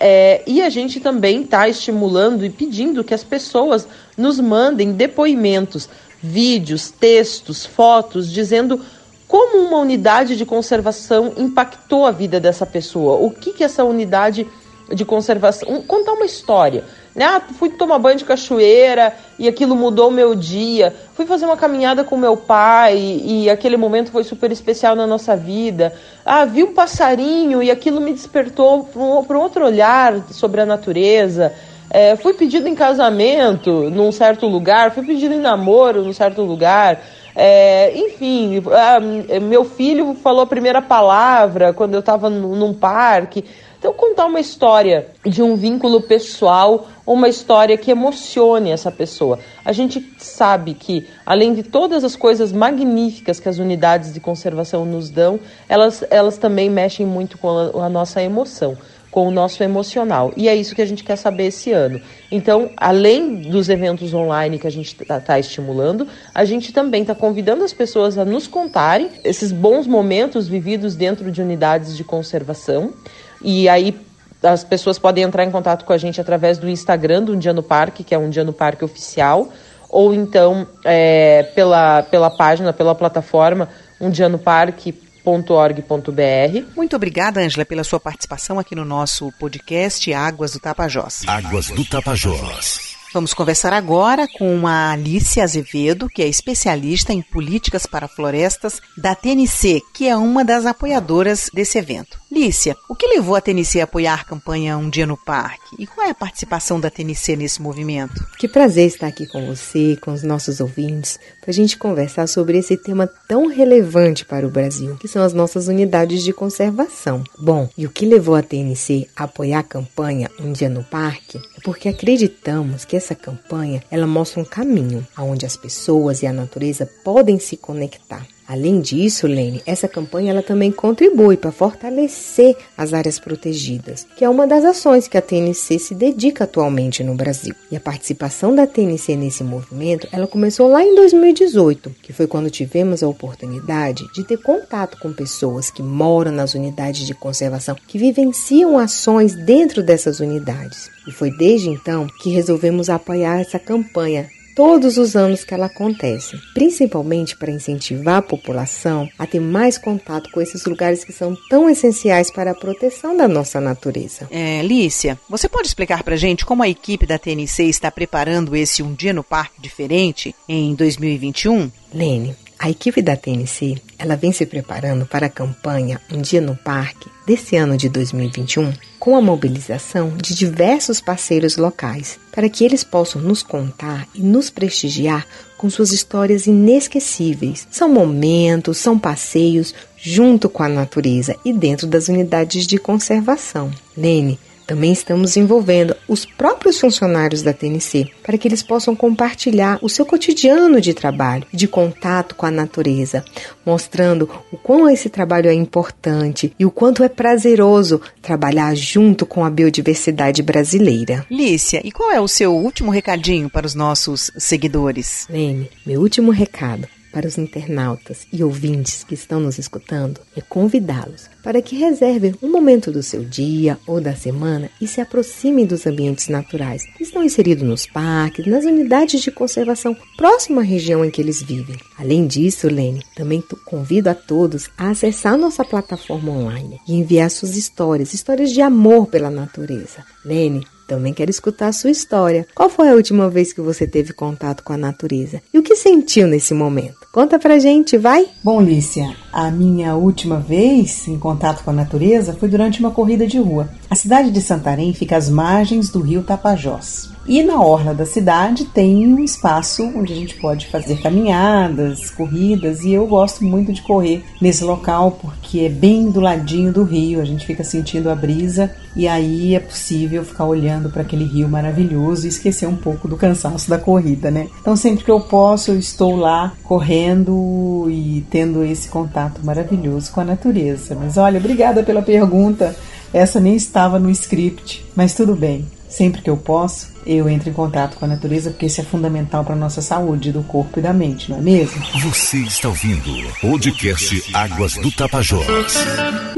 é, 0.01 0.43
e 0.47 0.63
a 0.63 0.71
gente 0.71 0.99
também 0.99 1.43
está 1.43 1.69
estimulando 1.69 2.45
e 2.45 2.49
pedindo 2.49 3.05
que 3.05 3.13
as 3.13 3.23
pessoas 3.23 3.87
nos 4.17 4.41
mandem 4.41 4.93
depoimentos, 4.93 5.91
vídeos, 6.23 6.91
textos, 6.91 7.67
fotos, 7.67 8.33
dizendo 8.33 8.81
como 9.29 9.59
uma 9.59 9.79
unidade 9.79 10.37
de 10.37 10.47
conservação 10.47 11.35
impactou 11.37 12.07
a 12.07 12.11
vida 12.11 12.41
dessa 12.41 12.65
pessoa, 12.65 13.17
o 13.17 13.31
que, 13.31 13.53
que 13.53 13.63
essa 13.63 13.85
unidade 13.85 14.47
de 14.93 15.05
conservação. 15.05 15.83
contar 15.83 16.15
uma 16.15 16.25
história. 16.25 16.83
Né? 17.15 17.25
Ah, 17.25 17.41
fui 17.41 17.71
tomar 17.71 17.99
banho 17.99 18.19
de 18.19 18.25
cachoeira 18.25 19.13
e 19.39 19.49
aquilo 19.49 19.75
mudou 19.75 20.09
o 20.09 20.13
meu 20.13 20.35
dia. 20.35 20.95
Fui 21.15 21.27
fazer 21.27 21.45
uma 21.45 21.57
caminhada 21.57 22.05
com 22.05 22.17
meu 22.17 22.37
pai 22.37 22.97
e 22.97 23.51
aquele 23.51 23.77
momento 23.77 24.11
foi 24.13 24.23
super 24.23 24.53
especial 24.53 24.95
na 24.95 25.07
nossa 25.07 25.37
vida. 25.37 25.93
Ah, 26.25 26.45
vi 26.45 26.63
um 26.63 26.73
passarinho 26.73 27.63
e 27.63 27.71
aquilo 27.71 28.01
me 28.01 28.13
despertou 28.13 28.85
para 28.85 29.03
um, 29.03 29.41
outro 29.41 29.65
olhar 29.65 30.23
sobre 30.31 30.61
a 30.61 30.67
natureza. 30.67 31.53
É, 31.93 32.15
fui 32.15 32.33
pedido 32.33 32.69
em 32.69 32.75
casamento 32.77 33.91
num 33.91 34.13
certo 34.13 34.47
lugar, 34.47 34.93
fui 34.93 35.05
pedido 35.05 35.35
em 35.35 35.41
namoro 35.41 36.05
num 36.05 36.13
certo 36.13 36.43
lugar. 36.43 37.01
É, 37.35 37.97
enfim, 37.97 38.63
ah, 38.71 39.01
meu 39.41 39.65
filho 39.65 40.15
falou 40.15 40.43
a 40.43 40.47
primeira 40.47 40.81
palavra 40.81 41.73
quando 41.73 41.95
eu 41.95 42.01
estava 42.01 42.31
num 42.31 42.73
parque. 42.73 43.45
Então, 43.81 43.95
contar 43.95 44.27
uma 44.27 44.41
história 44.41 45.09
de 45.25 45.43
um 45.43 45.57
vínculo 45.57 46.03
pessoal, 46.03 46.87
uma 47.07 47.31
história 47.31 47.79
que 47.79 47.91
emocione 47.91 48.71
essa 48.71 48.93
pessoa. 48.93 49.39
A 49.65 49.73
gente 49.73 50.07
sabe 50.19 50.75
que, 50.75 51.09
além 51.25 51.55
de 51.55 51.63
todas 51.63 52.05
as 52.05 52.15
coisas 52.15 52.53
magníficas 52.53 53.41
que 53.41 53.49
as 53.49 53.57
unidades 53.57 54.13
de 54.13 54.21
conservação 54.21 54.85
nos 54.85 55.09
dão, 55.09 55.41
elas, 55.67 56.05
elas 56.11 56.37
também 56.37 56.69
mexem 56.69 57.07
muito 57.07 57.39
com 57.39 57.49
a, 57.49 57.87
a 57.87 57.89
nossa 57.89 58.23
emoção 58.23 58.77
com 59.11 59.27
o 59.27 59.31
nosso 59.33 59.61
emocional. 59.63 60.33
E 60.37 60.49
é 60.49 60.55
isso 60.55 60.73
que 60.73 60.81
a 60.81 60.87
gente 60.87 61.03
quer 61.03 61.17
saber 61.17 61.47
esse 61.47 61.73
ano. 61.73 62.01
Então, 62.31 62.71
além 62.77 63.43
dos 63.43 63.69
eventos 63.69 64.15
online 64.15 64.57
que 64.57 64.69
a 64.69 64.71
gente 64.71 64.97
está 65.03 65.19
tá 65.19 65.37
estimulando, 65.37 66.07
a 66.33 66.45
gente 66.45 66.73
também 66.73 67.03
está 67.03 67.13
convidando 67.13 67.65
as 67.65 67.73
pessoas 67.73 68.17
a 68.17 68.25
nos 68.25 68.47
contarem 68.47 69.11
esses 69.25 69.51
bons 69.51 69.85
momentos 69.87 70.47
vividos 70.47 70.95
dentro 70.95 71.33
de 71.33 71.43
unidades 71.43 71.97
de 71.97 72.05
conservação. 72.05 72.95
E 73.43 73.69
aí 73.69 73.99
as 74.43 74.65
pessoas 74.65 74.99
podem 74.99 75.25
entrar 75.25 75.45
em 75.45 75.51
contato 75.51 75.85
com 75.85 75.93
a 75.93 75.99
gente 75.99 76.21
através 76.21 76.59
do 76.59 76.69
Instagram 76.69 77.23
do 77.23 77.35
Um 77.35 77.39
Dia 77.39 77.53
no 77.53 77.63
Parque, 77.63 78.03
que 78.03 78.15
é 78.15 78.19
Um 78.19 78.31
Dia 78.31 78.45
no 78.45 78.53
Parque 78.53 78.85
Oficial, 78.85 79.49
ou 79.89 80.15
então 80.15 80.67
é, 80.85 81.43
pela, 81.55 82.03
pela 82.03 82.31
página, 82.31 82.73
pela 82.73 82.95
plataforma 82.95 83.69
Um 84.01 84.11
Dia 84.11 84.29
no 84.29 84.39
Parque 84.39 84.95
org.br. 85.25 86.67
Muito 86.75 86.97
obrigada, 86.97 87.41
Ângela, 87.41 87.65
pela 87.65 87.85
sua 87.85 88.01
participação 88.01 88.59
aqui 88.59 88.75
no 88.75 88.85
nosso 88.85 89.31
podcast 89.39 90.13
Águas 90.13 90.53
do 90.53 90.61
Tapajós. 90.61 91.23
Águas 91.27 91.69
do 91.69 91.85
Tapajós. 91.85 92.91
Vamos 93.13 93.35
conversar 93.35 93.73
agora 93.73 94.29
com 94.39 94.69
a 94.69 94.93
Alice 94.93 95.41
Azevedo, 95.41 96.09
que 96.09 96.23
é 96.23 96.29
especialista 96.29 97.13
em 97.13 97.21
políticas 97.21 97.85
para 97.85 98.07
florestas 98.07 98.81
da 98.97 99.17
TNC, 99.17 99.83
que 99.93 100.07
é 100.07 100.17
uma 100.17 100.45
das 100.45 100.65
apoiadoras 100.65 101.51
desse 101.53 101.77
evento. 101.77 102.21
Lícia, 102.41 102.75
o 102.89 102.95
que 102.95 103.07
levou 103.07 103.37
a 103.37 103.41
TNC 103.43 103.83
a 103.83 103.85
apoiar 103.85 104.15
a 104.15 104.25
campanha 104.25 104.79
Um 104.79 104.89
Dia 104.89 105.07
no 105.07 105.15
Parque? 105.15 105.77
E 105.79 105.87
qual 105.87 106.07
é 106.07 106.11
a 106.11 106.15
participação 106.15 106.81
da 106.81 106.89
TNC 106.89 107.37
nesse 107.37 107.61
movimento? 107.61 108.27
Que 108.39 108.49
prazer 108.49 108.87
estar 108.87 109.09
aqui 109.09 109.27
com 109.27 109.45
você, 109.45 109.99
com 110.01 110.11
os 110.11 110.23
nossos 110.23 110.59
ouvintes, 110.59 111.21
para 111.43 111.51
a 111.51 111.53
gente 111.53 111.77
conversar 111.77 112.27
sobre 112.27 112.57
esse 112.57 112.79
tema 112.79 113.07
tão 113.29 113.47
relevante 113.47 114.25
para 114.25 114.47
o 114.47 114.51
Brasil, 114.51 114.97
que 114.97 115.07
são 115.07 115.23
as 115.23 115.35
nossas 115.35 115.69
unidades 115.69 116.25
de 116.25 116.33
conservação. 116.33 117.23
Bom, 117.39 117.69
e 117.77 117.85
o 117.85 117.91
que 117.91 118.07
levou 118.07 118.35
a 118.35 118.43
TNC 118.43 119.07
a 119.15 119.25
apoiar 119.25 119.59
a 119.59 119.63
campanha 119.63 120.31
Um 120.41 120.51
Dia 120.51 120.71
no 120.71 120.83
Parque 120.83 121.37
é 121.37 121.61
porque 121.63 121.91
acreditamos 121.91 122.87
que 122.87 122.97
essa 122.97 123.15
campanha 123.15 123.83
ela 123.91 124.07
mostra 124.07 124.41
um 124.41 124.47
caminho 124.47 125.07
aonde 125.15 125.45
as 125.45 125.59
pessoas 125.59 126.23
e 126.23 126.27
a 126.27 126.33
natureza 126.33 126.89
podem 127.05 127.39
se 127.39 127.59
conectar. 127.59 128.27
Além 128.51 128.81
disso, 128.81 129.29
Lene, 129.29 129.63
essa 129.65 129.87
campanha 129.87 130.33
ela 130.33 130.43
também 130.43 130.73
contribui 130.73 131.37
para 131.37 131.53
fortalecer 131.53 132.57
as 132.77 132.93
áreas 132.93 133.17
protegidas, 133.17 134.05
que 134.17 134.25
é 134.25 134.29
uma 134.29 134.45
das 134.45 134.65
ações 134.65 135.07
que 135.07 135.17
a 135.17 135.23
TNC 135.23 135.79
se 135.79 135.95
dedica 135.95 136.43
atualmente 136.43 137.05
no 137.05 137.15
Brasil. 137.15 137.55
E 137.71 137.77
a 137.77 137.81
participação 137.81 138.53
da 138.53 138.67
TNC 138.67 139.15
nesse 139.15 139.45
movimento, 139.45 140.09
ela 140.11 140.27
começou 140.27 140.67
lá 140.67 140.83
em 140.83 140.97
2018, 140.97 141.95
que 142.03 142.13
foi 142.13 142.27
quando 142.27 142.51
tivemos 142.51 143.05
a 143.05 143.09
oportunidade 143.09 144.05
de 144.13 144.25
ter 144.25 144.39
contato 144.39 144.99
com 144.99 145.13
pessoas 145.13 145.71
que 145.71 145.81
moram 145.81 146.33
nas 146.33 146.53
unidades 146.53 147.07
de 147.07 147.15
conservação, 147.15 147.77
que 147.87 147.99
vivenciam 147.99 148.77
ações 148.77 149.33
dentro 149.33 149.81
dessas 149.81 150.19
unidades. 150.19 150.91
E 151.07 151.13
foi 151.13 151.31
desde 151.31 151.69
então 151.69 152.09
que 152.21 152.31
resolvemos 152.31 152.91
apoiar 152.91 153.41
essa 153.41 153.61
campanha 153.61 154.29
todos 154.55 154.99
os 154.99 155.17
anos 155.17 155.45
que 155.45 155.55
ela 155.55 155.67
acontece, 155.67 156.37
principalmente 156.55 157.37
para 157.37 157.51
incentivar 157.51 158.17
a 158.17 158.23
população 158.23 159.09
a 159.19 159.27
ter 159.27 159.41
mais 159.41 159.79
contato 159.79 160.31
com 160.31 160.41
esses 160.41 160.65
lugares 160.65 161.05
que 161.05 161.13
são 161.13 161.37
tão 161.49 161.69
essenciais 161.69 162.31
para 162.31 162.53
a 162.53 162.55
proteção 162.55 163.17
da 163.17 163.29
nossa 163.29 163.61
natureza. 163.61 164.29
É, 164.31 164.63
Lícia, 164.63 165.19
você 165.29 165.49
pode 165.49 165.69
explicar 165.69 166.03
para 166.03 166.17
gente 166.17 166.45
como 166.45 166.63
a 166.63 166.69
equipe 166.69 167.07
da 167.07 167.19
TNC 167.19 167.65
está 167.65 167.91
preparando 167.91 168.55
esse 168.57 168.83
Um 168.83 168.95
Dia 168.95 169.13
no 169.13 169.25
Parque 169.25 169.61
diferente 169.61 170.35
em 170.49 170.75
2021? 170.75 171.71
Lene, 171.93 172.37
a 172.63 172.69
equipe 172.69 173.01
da 173.01 173.17
TNC, 173.17 173.79
ela 173.99 174.17
vem 174.17 174.33
se 174.33 174.45
preparando 174.45 175.07
para 175.07 175.27
a 175.27 175.31
campanha 175.31 175.99
Um 176.13 176.21
Dia 176.21 176.43
no 176.43 176.55
Parque 176.55 177.09
desse 177.27 177.57
ano 177.57 177.75
de 177.75 177.89
2021 177.89 178.75
com 178.99 179.17
a 179.17 179.23
mobilização 179.23 180.15
de 180.19 180.35
diversos 180.35 181.01
parceiros 181.01 181.57
locais 181.57 182.21
para 182.31 182.51
que 182.51 182.63
eles 182.63 182.85
possam 182.85 183.23
nos 183.23 183.43
contar 183.43 184.07
e 184.15 184.21
nos 184.21 184.51
prestigiar 184.51 185.27
com 185.57 185.71
suas 185.71 185.91
histórias 185.91 186.47
inesquecíveis. 186.47 187.67
São 187.71 187.89
momentos, 187.89 188.77
são 188.77 188.99
passeios 188.99 189.75
junto 189.97 190.51
com 190.51 190.63
a 190.63 190.69
natureza 190.69 191.35
e 191.43 191.55
dentro 191.55 191.87
das 191.87 192.09
unidades 192.09 192.67
de 192.67 192.77
conservação. 192.77 193.71
Lene, 193.97 194.39
também 194.71 194.93
estamos 194.93 195.37
envolvendo 195.37 195.97
os 196.07 196.25
próprios 196.25 196.79
funcionários 196.79 197.43
da 197.43 197.53
TNC 197.53 198.09
para 198.23 198.39
que 198.39 198.47
eles 198.47 198.63
possam 198.63 198.95
compartilhar 198.95 199.81
o 199.83 199.89
seu 199.89 200.07
cotidiano 200.07 200.81
de 200.81 200.95
trabalho, 200.95 201.45
de 201.53 201.67
contato 201.67 202.37
com 202.37 202.47
a 202.47 202.53
natureza, 202.53 203.25
mostrando 203.67 204.31
o 204.53 204.57
quão 204.57 204.89
esse 204.89 205.09
trabalho 205.09 205.51
é 205.51 205.53
importante 205.53 206.55
e 206.57 206.65
o 206.65 206.71
quanto 206.71 207.03
é 207.03 207.09
prazeroso 207.09 208.01
trabalhar 208.23 208.77
junto 208.77 209.27
com 209.27 209.45
a 209.45 209.51
biodiversidade 209.51 210.41
brasileira. 210.41 211.27
Lícia, 211.29 211.81
e 211.83 211.91
qual 211.91 212.13
é 212.13 212.21
o 212.21 212.29
seu 212.29 212.55
último 212.55 212.93
recadinho 212.93 213.51
para 213.51 213.67
os 213.67 213.75
nossos 213.75 214.31
seguidores? 214.39 215.27
Lene, 215.29 215.69
meu 215.85 216.01
último 216.01 216.31
recado 216.31 216.87
para 217.13 217.27
os 217.27 217.39
internautas 217.39 218.27
e 218.33 218.43
ouvintes 218.43 219.05
que 219.05 219.15
estão 219.15 219.41
nos 219.41 219.59
escutando 219.59 220.21
é 220.37 220.41
convidá-los 220.41 221.29
para 221.43 221.63
que 221.63 221.77
reservem 221.77 222.35
um 222.43 222.51
momento 222.51 222.91
do 222.91 223.03
seu 223.03 223.25
dia 223.25 223.79
ou 223.87 224.01
da 224.01 224.15
semana 224.15 224.71
e 224.81 224.87
se 224.87 225.01
aproximem 225.01 225.67
dos 225.67 225.87
ambientes 225.87 226.29
naturais 226.29 226.85
que 226.97 227.03
estão 227.03 227.23
inseridos 227.23 227.67
nos 227.67 227.87
parques, 227.87 228.47
nas 228.47 228.65
unidades 228.65 229.21
de 229.21 229.31
conservação 229.31 229.97
próximo 230.17 230.61
à 230.61 230.63
região 230.63 231.05
em 231.05 231.11
que 231.11 231.21
eles 231.21 231.43
vivem. 231.43 231.77
Além 231.99 232.27
disso, 232.27 232.69
Lene, 232.69 233.03
também 233.17 233.43
convido 233.65 234.09
a 234.11 234.15
todos 234.15 234.71
a 234.77 234.91
acessar 234.91 235.37
nossa 235.37 235.65
plataforma 235.65 236.33
online 236.33 236.81
e 236.87 236.95
enviar 236.95 237.31
suas 237.31 237.57
histórias, 237.57 238.15
histórias 238.15 238.51
de 238.51 238.61
amor 238.61 239.07
pela 239.07 239.31
natureza. 239.31 240.05
Lene, 240.25 240.67
também 240.91 241.15
quero 241.15 241.31
escutar 241.31 241.69
a 241.69 241.73
sua 241.73 241.91
história. 241.93 242.45
Qual 242.53 242.69
foi 242.69 242.89
a 242.89 242.95
última 242.95 243.31
vez 243.31 243.53
que 243.53 243.61
você 243.61 243.87
teve 243.87 244.13
contato 244.13 244.65
com 244.65 244.73
a 244.73 244.77
natureza? 244.77 245.41
E 245.55 245.59
o 245.59 245.63
que 245.63 245.77
sentiu 245.77 246.27
nesse 246.27 246.53
momento? 246.53 247.07
Conta 247.13 247.39
pra 247.39 247.61
gente, 247.61 247.97
vai? 247.97 248.27
Bom, 248.43 248.61
Lícia, 248.61 249.15
a 249.33 249.51
minha 249.51 249.95
última 249.95 250.39
vez 250.39 251.07
em 251.07 251.19
contato 251.19 251.63
com 251.63 251.71
a 251.71 251.75
natureza 251.75 252.33
foi 252.33 252.49
durante 252.49 252.81
uma 252.81 252.91
corrida 252.91 253.27
de 253.27 253.39
rua. 253.39 253.69
A 253.89 253.95
cidade 253.95 254.31
de 254.31 254.41
Santarém 254.41 254.93
fica 254.93 255.17
às 255.17 255.29
margens 255.29 255.91
do 255.91 256.01
rio 256.01 256.23
Tapajós. 256.23 257.11
E 257.27 257.43
na 257.43 257.63
orla 257.63 257.95
da 257.95 258.07
cidade 258.07 258.65
tem 258.65 259.07
um 259.07 259.23
espaço 259.23 259.85
onde 259.95 260.13
a 260.13 260.17
gente 260.17 260.35
pode 260.37 260.67
fazer 260.67 261.01
caminhadas, 261.01 262.11
corridas, 262.11 262.83
e 262.83 262.93
eu 262.93 263.07
gosto 263.07 263.45
muito 263.45 263.73
de 263.73 263.83
correr 263.83 264.25
nesse 264.41 264.65
local 264.65 265.13
porque 265.13 265.61
é 265.61 265.69
bem 265.69 266.11
do 266.11 266.19
ladinho 266.19 266.73
do 266.73 266.83
rio, 266.83 267.21
a 267.21 267.25
gente 267.25 267.47
fica 267.47 267.63
sentindo 267.63 268.11
a 268.11 268.15
brisa 268.15 268.75
e 268.97 269.07
aí 269.07 269.55
é 269.55 269.61
possível 269.61 270.25
ficar 270.25 270.47
olhando 270.47 270.91
para 270.91 271.03
aquele 271.03 271.25
rio 271.25 271.49
maravilhoso 271.49 272.27
e 272.27 272.29
esquecer 272.29 272.67
um 272.67 272.77
pouco 272.77 273.07
do 273.07 273.17
cansaço 273.17 273.69
da 273.69 273.79
corrida, 273.79 274.31
né? 274.31 274.49
Então 274.61 274.75
sempre 274.75 275.05
que 275.05 275.11
eu 275.11 275.21
posso, 275.21 275.71
eu 275.71 275.79
estou 275.79 276.17
lá 276.17 276.55
correndo 276.65 277.87
e 277.91 278.25
tendo 278.31 278.65
esse 278.65 278.89
contato 278.89 279.20
maravilhoso 279.43 280.11
com 280.13 280.21
a 280.21 280.25
natureza. 280.25 280.95
Mas 280.95 281.17
olha, 281.17 281.39
obrigada 281.39 281.83
pela 281.83 282.03
pergunta. 282.03 282.75
Essa 283.13 283.41
nem 283.41 283.57
estava 283.57 283.99
no 283.99 284.11
script, 284.11 284.85
mas 284.95 285.15
tudo 285.15 285.35
bem. 285.35 285.67
Sempre 285.89 286.23
que 286.23 286.31
eu 286.31 286.37
posso, 286.37 286.93
eu 287.05 287.29
entro 287.29 287.51
em 287.51 287.53
contato 287.53 287.97
com 287.97 288.05
a 288.05 288.09
natureza, 288.09 288.51
porque 288.51 288.67
isso 288.67 288.81
é 288.81 288.85
fundamental 288.85 289.45
para 289.45 289.55
a 289.55 289.59
nossa 289.59 289.83
saúde 289.83 290.31
do 290.31 290.45
corpo 290.45 290.79
e 290.79 290.83
da 290.83 290.93
mente, 290.93 291.29
não 291.29 291.39
é 291.39 291.41
mesmo? 291.41 291.83
Você 292.03 292.39
está 292.39 292.69
ouvindo 292.69 293.11
o 293.11 293.41
podcast 293.41 294.23
Águas 294.33 294.75
do 294.75 294.93
Tapajós. 294.93 295.47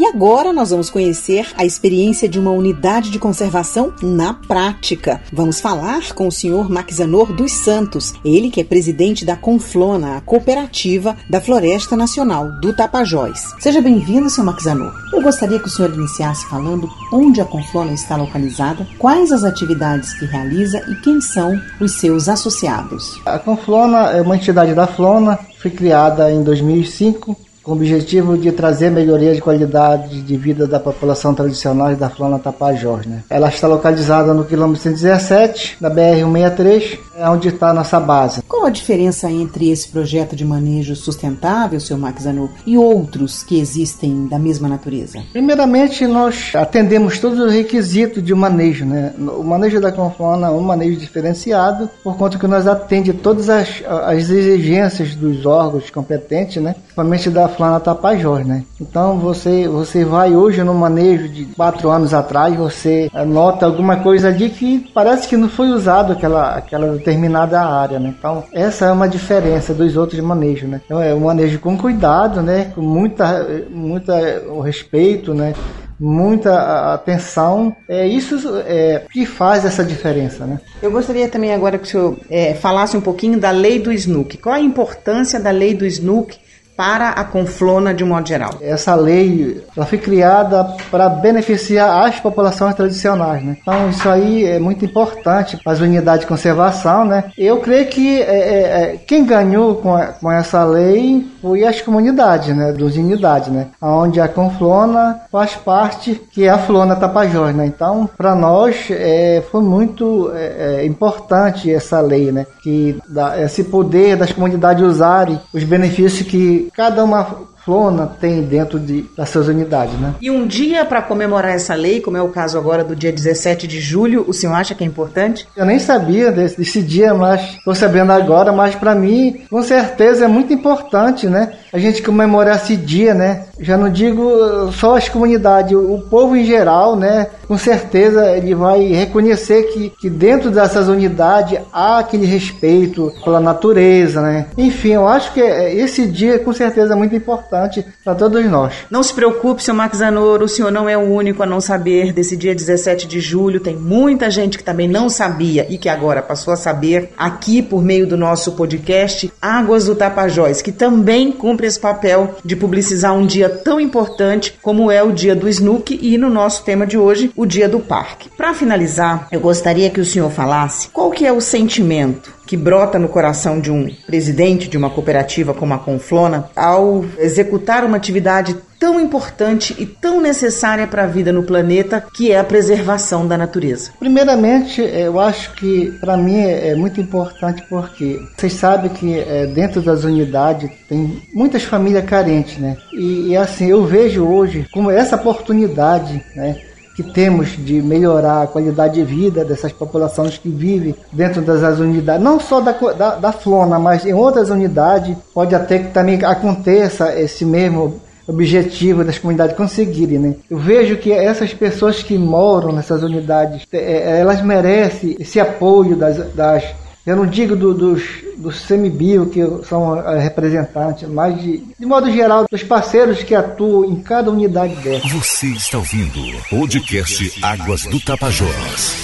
E 0.03 0.05
agora 0.05 0.53
nós 0.53 0.71
vamos 0.71 0.91
conhecer 0.91 1.47
a 1.57 1.65
experiência 1.65 2.29
de 2.29 2.37
uma 2.37 2.51
unidade 2.51 3.09
de 3.09 3.21
conservação 3.21 3.95
na 4.03 4.35
prática. 4.35 5.23
Vamos 5.33 5.61
falar 5.61 6.13
com 6.13 6.27
o 6.27 6.33
senhor 6.33 6.69
Maxanor 6.69 7.33
dos 7.33 7.53
Santos, 7.53 8.13
ele 8.25 8.51
que 8.51 8.61
é 8.61 8.65
presidente 8.65 9.25
da 9.25 9.37
Conflona, 9.37 10.17
a 10.17 10.21
cooperativa 10.21 11.17
da 11.31 11.41
Floresta 11.41 11.95
Nacional 11.95 12.51
do 12.61 12.75
Tapajós. 12.75 13.55
Seja 13.61 13.81
bem-vindo, 13.81 14.29
senhor 14.29 14.47
Maxanor. 14.47 14.93
Eu 15.13 15.23
gostaria 15.23 15.61
que 15.61 15.69
o 15.69 15.71
senhor 15.71 15.95
iniciasse 15.95 16.49
falando 16.49 16.91
onde 17.13 17.41
a 17.41 17.45
Conflona 17.45 17.93
está 17.93 18.17
localizada, 18.17 18.85
quais 18.99 19.31
as 19.31 19.45
atividades 19.45 20.15
que 20.15 20.25
realiza 20.25 20.79
e 20.91 20.97
quem 20.97 21.21
são 21.21 21.57
os 21.81 21.93
seus 22.01 22.29
associados. 22.29 23.21
A 23.25 23.39
Conflona 23.39 24.11
é 24.11 24.21
uma 24.21 24.35
entidade 24.35 24.75
da 24.75 24.89
Flona, 24.89 25.39
foi 25.61 25.71
criada 25.71 26.29
em 26.33 26.43
2005 26.43 27.52
com 27.63 27.73
o 27.73 27.75
objetivo 27.75 28.37
de 28.37 28.51
trazer 28.51 28.91
melhoria 28.91 29.35
de 29.35 29.41
qualidade 29.41 30.21
de 30.21 30.37
vida 30.37 30.67
da 30.67 30.81
população 30.81 31.33
tradicional 31.33 31.95
da 31.95 32.11
Flona 32.11 32.39
Tapajós. 32.39 33.07
Né? 33.07 33.23
Ela 33.31 33.49
está 33.49 33.69
localizada 33.69 34.35
no 34.35 34.45
quilômetro 34.45 34.83
117, 34.83 35.77
da 35.81 35.91
BR-163, 35.91 36.99
é 37.12 37.12
onde 37.31 37.49
está 37.49 37.71
a 37.71 37.75
nossa 37.75 37.99
base. 38.01 38.43
Qual 38.43 38.67
a 38.67 38.71
diferença 38.71 39.31
entre 39.31 39.71
esse 39.71 39.89
projeto 39.89 40.35
de 40.35 40.45
manejo 40.45 40.95
sustentável, 40.97 41.81
seu 41.81 41.99
Maxanu, 41.99 42.51
e 42.67 42.77
outros 42.77 43.43
que 43.43 43.59
existem 43.59 44.27
da 44.27 44.39
mesma 44.39 44.69
natureza? 44.69 45.23
Primeiramente, 45.33 46.07
nós 46.07 46.53
atendemos 46.55 47.19
todos 47.19 47.39
os 47.39 47.53
requisitos 47.53 48.23
de 48.23 48.35
manejo. 48.35 48.85
Né? 48.85 49.13
O 49.19 49.43
manejo 49.43 49.81
da 49.81 49.93
Conflona 49.93 50.49
é 50.49 50.51
um 50.51 50.61
manejo 50.61 50.99
diferenciado, 50.99 51.89
por 52.03 52.17
conta 52.17 52.39
que 52.39 52.47
nós 52.47 52.67
atende 52.67 53.13
todas 53.13 53.49
as, 53.49 53.83
as 53.87 54.31
exigências 54.31 55.15
dos 55.15 55.47
órgãos 55.47 55.91
competentes, 55.91 56.63
né? 56.63 56.75
principalmente 56.75 57.31
da 57.31 57.49
Flana 57.49 57.81
Tapajós, 57.81 58.47
né? 58.47 58.65
Então 58.81 59.19
você 59.19 59.67
você 59.69 60.05
vai 60.05 60.35
hoje 60.35 60.63
no 60.63 60.75
manejo 60.75 61.29
de 61.29 61.45
quatro 61.47 61.91
anos 61.91 62.13
atrás, 62.13 62.55
você 62.57 63.11
nota 63.27 63.67
alguma 63.67 63.97
coisa 63.97 64.29
ali 64.29 64.51
que 64.51 64.91
parece 64.95 65.29
que 65.29 65.37
não 65.37 65.49
foi 65.49 65.69
usado 65.69 66.13
aquela 66.13 66.55
aquela 66.55 66.93
determinada 66.93 67.12
área, 67.61 67.99
né? 67.99 68.15
Então 68.17 68.45
essa 68.53 68.87
é 68.87 68.93
uma 68.93 69.09
diferença 69.09 69.73
dos 69.75 69.97
outros 69.97 70.21
manejos, 70.21 70.69
né? 70.69 70.81
Então 70.85 71.03
é 71.03 71.15
um 71.15 71.21
manejo 71.21 71.59
com 71.59 71.77
cuidado, 71.77 72.43
né? 72.43 72.73
Com 72.75 72.83
muita 72.83 73.47
muita 73.71 74.43
respeito, 74.63 75.35
né? 75.35 75.55
muita 76.03 76.95
atenção. 76.95 77.75
É 77.89 78.07
isso 78.07 78.37
é, 78.67 79.05
que 79.11 79.25
faz 79.25 79.65
essa 79.65 79.85
diferença, 79.85 80.45
né? 80.45 80.61
Eu 80.83 80.91
gostaria 80.91 81.29
também 81.29 81.55
agora 81.55 81.79
que 81.79 81.85
o 81.85 81.89
senhor 81.89 82.17
é, 82.29 82.55
falasse 82.55 82.97
um 82.97 83.01
pouquinho 83.01 83.39
da 83.39 83.53
lei 83.53 83.79
do 83.79 83.93
SNUC. 83.93 84.39
Qual 84.39 84.55
a 84.55 84.61
importância 84.61 85.39
da 85.39 85.51
lei 85.51 85.75
do 85.75 85.87
SNUC 85.87 86.39
para 86.83 87.11
a 87.11 87.23
Conflona 87.23 87.95
de 87.95 88.03
um 88.03 88.09
modo 88.09 88.27
geral? 88.27 88.55
Essa 88.61 88.97
lei 88.97 89.63
ela 89.77 89.87
foi 89.87 89.99
criada 89.99 90.65
para 90.91 91.09
beneficiar 91.09 92.09
as 92.09 92.19
populações 92.19 92.75
tradicionais, 92.75 93.41
né? 93.41 93.57
Então 93.63 93.89
isso 93.89 94.09
aí 94.09 94.45
é 94.45 94.59
muito 94.59 94.85
importante 94.85 95.57
para 95.63 95.75
as 95.75 95.79
unidades 95.79 96.23
de 96.23 96.27
conservação, 96.27 97.05
né? 97.05 97.31
Eu 97.39 97.61
creio 97.61 97.87
que 97.87 98.21
é, 98.21 98.25
é, 98.25 98.63
é, 98.63 98.97
quem 98.97 99.25
ganhou 99.25 99.77
com, 99.77 99.95
a, 99.95 100.07
com 100.07 100.29
essa 100.29 100.65
lei 100.65 101.25
foi 101.41 101.65
as 101.65 101.81
comunidades, 101.81 102.49
né? 102.57 102.73
Dos 102.73 102.97
unidades, 102.97 103.47
né? 103.47 103.69
Onde 103.81 104.21
a 104.21 104.27
Conflona 104.27 105.21
faz 105.31 105.55
parte, 105.55 106.21
que 106.33 106.43
é 106.43 106.49
a 106.49 106.59
Flona 106.59 106.97
Tapajós, 106.97 107.55
né? 107.55 107.65
Então 107.65 108.11
para 108.19 108.35
nós 108.35 108.89
é, 108.91 109.41
foi 109.53 109.63
muito 109.63 110.33
é, 110.35 110.81
é, 110.81 110.85
importante 110.85 111.73
essa 111.73 112.01
lei, 112.01 112.33
né? 112.33 112.45
Que 112.61 112.99
dá 113.09 113.41
esse 113.41 113.63
poder 113.63 114.17
das 114.17 114.33
comunidades 114.33 114.83
usarem 114.85 115.39
os 115.55 115.63
benefícios 115.63 116.29
que 116.29 116.72
cada 116.73 117.05
uma 117.05 117.52
Flona 117.65 118.07
tem 118.21 118.43
dentro 118.43 118.79
de, 118.79 119.05
das 119.17 119.29
suas 119.29 119.47
unidades, 119.47 119.99
né? 119.99 120.15
E 120.21 120.31
um 120.31 120.47
dia 120.47 120.85
para 120.85 121.01
comemorar 121.01 121.53
essa 121.53 121.75
lei, 121.75 122.01
como 122.01 122.17
é 122.17 122.23
o 122.23 122.29
caso 122.29 122.59
agora 122.59 122.83
do 122.83 122.97
dia 122.97 123.13
17 123.13 123.67
de 123.69 123.81
julho, 123.81 124.25
o 124.27 124.33
senhor 124.33 124.55
acha 124.55 124.75
que 124.75 124.83
é 124.83 124.87
importante? 124.87 125.47
Eu 125.57 125.65
nem 125.65 125.79
sabia 125.79 126.33
desse, 126.33 126.59
desse 126.59 126.83
dia, 126.83 127.15
mas 127.15 127.57
estou 127.59 127.75
sabendo 127.75 128.13
agora, 128.13 128.53
mas 128.53 128.75
para 128.75 128.95
mim, 128.95 129.43
com 129.49 129.63
certeza 129.63 130.25
é 130.25 130.29
muito 130.29 130.53
importante, 130.53 131.29
né? 131.29 131.53
A 131.73 131.79
gente 131.79 132.03
comemorar 132.03 132.57
esse 132.57 132.77
dia, 132.77 133.15
né? 133.15 133.45
Já 133.61 133.79
não 133.79 133.91
digo 133.91 134.71
só 134.73 134.97
as 134.97 135.09
comunidades, 135.09 135.77
o 135.77 136.05
povo 136.11 136.37
em 136.37 136.45
geral, 136.45 136.97
né? 136.97 137.29
Com 137.47 137.57
certeza 137.57 138.31
ele 138.37 138.55
vai 138.55 138.83
reconhecer 138.89 139.63
que, 139.65 139.91
que 140.01 140.11
dentro 140.11 140.51
dessas 140.51 140.89
unidades 140.89 141.61
há 141.73 141.99
aquele 141.99 142.27
respeito 142.27 143.13
pela 143.25 143.41
natureza, 143.41 144.21
né? 144.21 144.47
Enfim, 144.59 144.91
eu 144.91 145.07
acho 145.07 145.33
que 145.33 145.41
esse 145.41 146.07
dia 146.07 146.39
com 146.41 146.53
certeza 146.53 146.95
é 146.95 146.97
muito 146.97 147.15
importante 147.15 147.52
importante 147.53 147.85
para 148.03 148.15
todos 148.15 148.45
nós. 148.47 148.73
Não 148.91 149.03
se 149.03 149.13
preocupe, 149.13 149.63
seu 149.63 149.75
Max 149.75 149.99
Zanoro, 149.99 150.47
o 150.47 150.49
senhor 150.49 150.73
não 150.73 150.89
é 150.89 150.97
o 150.97 151.01
único 151.01 151.43
a 151.43 151.47
não 151.47 151.61
saber 151.61 152.13
desse 152.13 152.35
dia 152.37 152.55
17 152.55 153.07
de 153.07 153.21
julho. 153.21 153.61
Tem 153.61 153.77
muita 153.77 154.31
gente 154.31 154.57
que 154.57 154.65
também 154.65 154.89
não 154.89 155.11
sabia 155.11 155.67
e 155.69 155.77
que 155.77 155.89
agora 155.89 156.23
passou 156.23 156.55
a 156.55 156.57
saber 156.57 157.11
aqui 157.17 157.61
por 157.61 157.83
meio 157.83 158.07
do 158.07 158.17
nosso 158.17 158.53
podcast 158.53 159.31
Águas 159.41 159.85
do 159.85 159.95
Tapajós, 159.95 160.63
que 160.63 160.73
também 160.73 161.31
cumpre 161.31 161.67
esse 161.67 161.79
papel 161.79 162.37
de 162.43 162.57
publicizar 162.57 163.15
um 163.15 163.27
dia 163.27 163.49
tão 163.51 163.79
importante 163.79 164.59
como 164.63 164.91
é 164.91 165.03
o 165.03 165.13
dia 165.13 165.35
do 165.35 165.49
Snook 165.49 165.99
e 166.01 166.17
no 166.17 166.31
nosso 166.31 166.65
tema 166.65 166.87
de 166.87 166.97
hoje, 166.97 167.31
o 167.37 167.45
dia 167.45 167.69
do 167.69 167.81
parque. 167.81 168.31
Para 168.31 168.55
finalizar, 168.55 169.29
eu 169.31 169.41
gostaria 169.41 169.91
que 169.91 170.01
o 170.01 170.05
senhor 170.05 170.31
falasse 170.31 170.89
qual 170.89 171.11
que 171.11 171.27
é 171.27 171.33
o 171.33 171.41
sentimento 171.41 172.42
que 172.47 172.57
brota 172.57 172.99
no 172.99 173.09
coração 173.09 173.61
de 173.61 173.71
um 173.71 173.89
presidente 174.07 174.69
de 174.69 174.77
uma 174.77 174.91
cooperativa 174.91 175.55
como 175.55 175.75
a 175.75 175.79
Conflona 175.79 176.51
ao 176.57 177.05
executar 177.19 177.85
uma 177.85 177.97
atividade 177.97 178.57
tão 178.83 179.01
importante 179.01 179.77
e 179.79 179.87
tão 179.87 180.21
necessária 180.21 180.89
para 180.89 181.05
a 181.05 181.07
vida 181.07 181.33
no 181.33 181.45
planeta, 181.45 182.05
que 182.13 182.33
é 182.33 182.39
a 182.41 182.43
preservação 182.43 183.29
da 183.29 183.39
natureza? 183.39 183.93
Primeiramente, 183.97 184.83
eu 184.83 185.21
acho 185.21 185.55
que 185.55 185.93
para 186.01 186.17
mim 186.17 186.41
é 186.41 186.75
muito 186.75 187.01
importante 187.01 187.63
porque 187.71 188.21
vocês 188.37 188.55
sabem 188.55 188.91
que 188.91 189.21
é, 189.21 189.47
dentro 189.47 189.81
das 189.81 190.03
unidades 190.03 190.69
tem 190.89 191.23
muitas 191.33 191.63
famílias 191.63 192.05
carentes, 192.05 192.59
né? 192.59 192.77
E, 192.93 193.29
e 193.29 193.37
assim, 193.37 193.67
eu 193.67 193.87
vejo 193.87 194.25
hoje 194.25 194.67
como 194.73 194.91
essa 194.91 195.15
oportunidade, 195.15 196.21
né? 196.35 196.57
Que 196.95 197.03
temos 197.03 197.51
de 197.51 197.81
melhorar 197.81 198.43
a 198.43 198.47
qualidade 198.47 198.95
de 198.95 199.05
vida 199.05 199.45
dessas 199.45 199.73
populações 199.73 200.37
que 200.37 200.49
vivem 200.49 200.95
dentro 201.13 201.41
das 201.43 201.79
unidades, 201.79 202.23
não 202.23 202.39
só 202.39 202.61
da, 202.61 202.73
da, 202.73 203.15
da 203.17 203.33
Flona, 203.33 203.79
mas 203.79 204.05
em 204.05 204.13
outras 204.13 204.51
unidades, 204.51 205.17
pode 205.33 205.55
até 205.55 205.79
que 205.79 205.93
também 205.93 206.23
aconteça 206.25 207.19
esse 207.19 207.45
mesmo 207.45 208.01
objetivo 208.27 209.05
das 209.05 209.19
comunidades 209.19 209.57
conseguirem, 209.57 210.19
né? 210.19 210.35
Eu 210.49 210.59
vejo 210.59 210.97
que 210.97 211.13
essas 211.13 211.53
pessoas 211.53 212.03
que 212.03 212.17
moram 212.17 212.73
nessas 212.73 213.03
unidades, 213.03 213.67
é, 213.73 213.79
é, 213.79 214.21
elas 214.21 214.41
merecem 214.43 215.17
esse 215.19 215.41
apoio 215.41 215.97
das, 215.97 216.17
das 216.33 216.65
Eu 217.05 217.17
não 217.17 217.27
digo 217.27 217.57
do, 217.57 217.75
dos, 217.75 218.03
dos 218.37 218.61
semibio, 218.61 219.27
que 219.27 219.41
são 219.67 219.99
eh, 219.99 220.21
representantes, 220.21 221.09
mas 221.09 221.41
de, 221.43 221.59
de 221.77 221.85
modo 221.85 222.09
geral, 222.13 222.47
dos 222.49 222.63
parceiros 222.63 223.25
que 223.25 223.35
atuam 223.35 223.85
em 223.85 224.01
cada 224.01 224.31
unidade 224.31 224.77
dessa. 224.77 225.09
Você 225.09 225.49
está 225.49 225.79
ouvindo 225.79 226.21
o 226.21 226.49
podcast 226.49 227.43
Águas 227.43 227.83
do 227.87 227.99
Tapajós. 227.99 228.95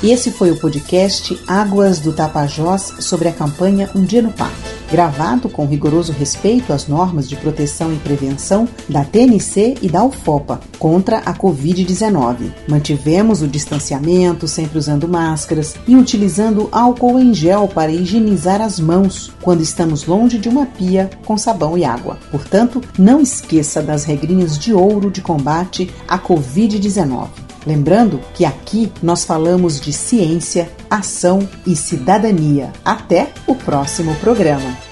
Esse 0.00 0.30
foi 0.30 0.52
o 0.52 0.56
podcast 0.56 1.36
Águas 1.48 1.98
do 1.98 2.12
Tapajós 2.12 2.94
sobre 3.00 3.26
a 3.26 3.32
campanha 3.32 3.90
Um 3.92 4.04
Dia 4.04 4.22
no 4.22 4.30
Parque, 4.32 4.67
gravado 4.90 5.48
com 5.48 5.66
rigoroso 5.66 6.12
respeito 6.12 6.72
às 6.72 6.86
normas 6.86 7.28
de 7.28 7.36
proteção 7.36 7.92
e 7.92 7.96
prevenção 7.96 8.68
da 8.88 9.04
TNC 9.04 9.76
e 9.82 9.88
da 9.88 10.04
UFOPA 10.04 10.60
contra 10.78 11.18
a 11.18 11.34
Covid-19. 11.34 12.52
Mantivemos 12.68 13.42
o 13.42 13.48
distanciamento, 13.48 14.48
sempre 14.48 14.78
usando 14.78 15.08
máscaras 15.08 15.76
e 15.86 15.96
utilizando 15.96 16.68
álcool 16.72 17.18
em 17.18 17.34
gel 17.34 17.68
para 17.68 17.92
higienizar 17.92 18.60
as 18.60 18.80
mãos 18.80 19.30
quando 19.42 19.62
estamos 19.62 20.06
longe 20.06 20.38
de 20.38 20.48
uma 20.48 20.66
pia 20.66 21.10
com 21.24 21.36
sabão 21.36 21.76
e 21.76 21.84
água. 21.84 22.18
Portanto, 22.30 22.82
não 22.98 23.20
esqueça 23.20 23.82
das 23.82 24.04
regrinhas 24.04 24.58
de 24.58 24.72
ouro 24.72 25.10
de 25.10 25.20
combate 25.20 25.90
à 26.06 26.18
Covid-19. 26.18 27.47
Lembrando 27.68 28.18
que 28.32 28.46
aqui 28.46 28.90
nós 29.02 29.26
falamos 29.26 29.78
de 29.78 29.92
ciência, 29.92 30.70
ação 30.88 31.46
e 31.66 31.76
cidadania. 31.76 32.72
Até 32.82 33.30
o 33.46 33.54
próximo 33.54 34.14
programa. 34.14 34.87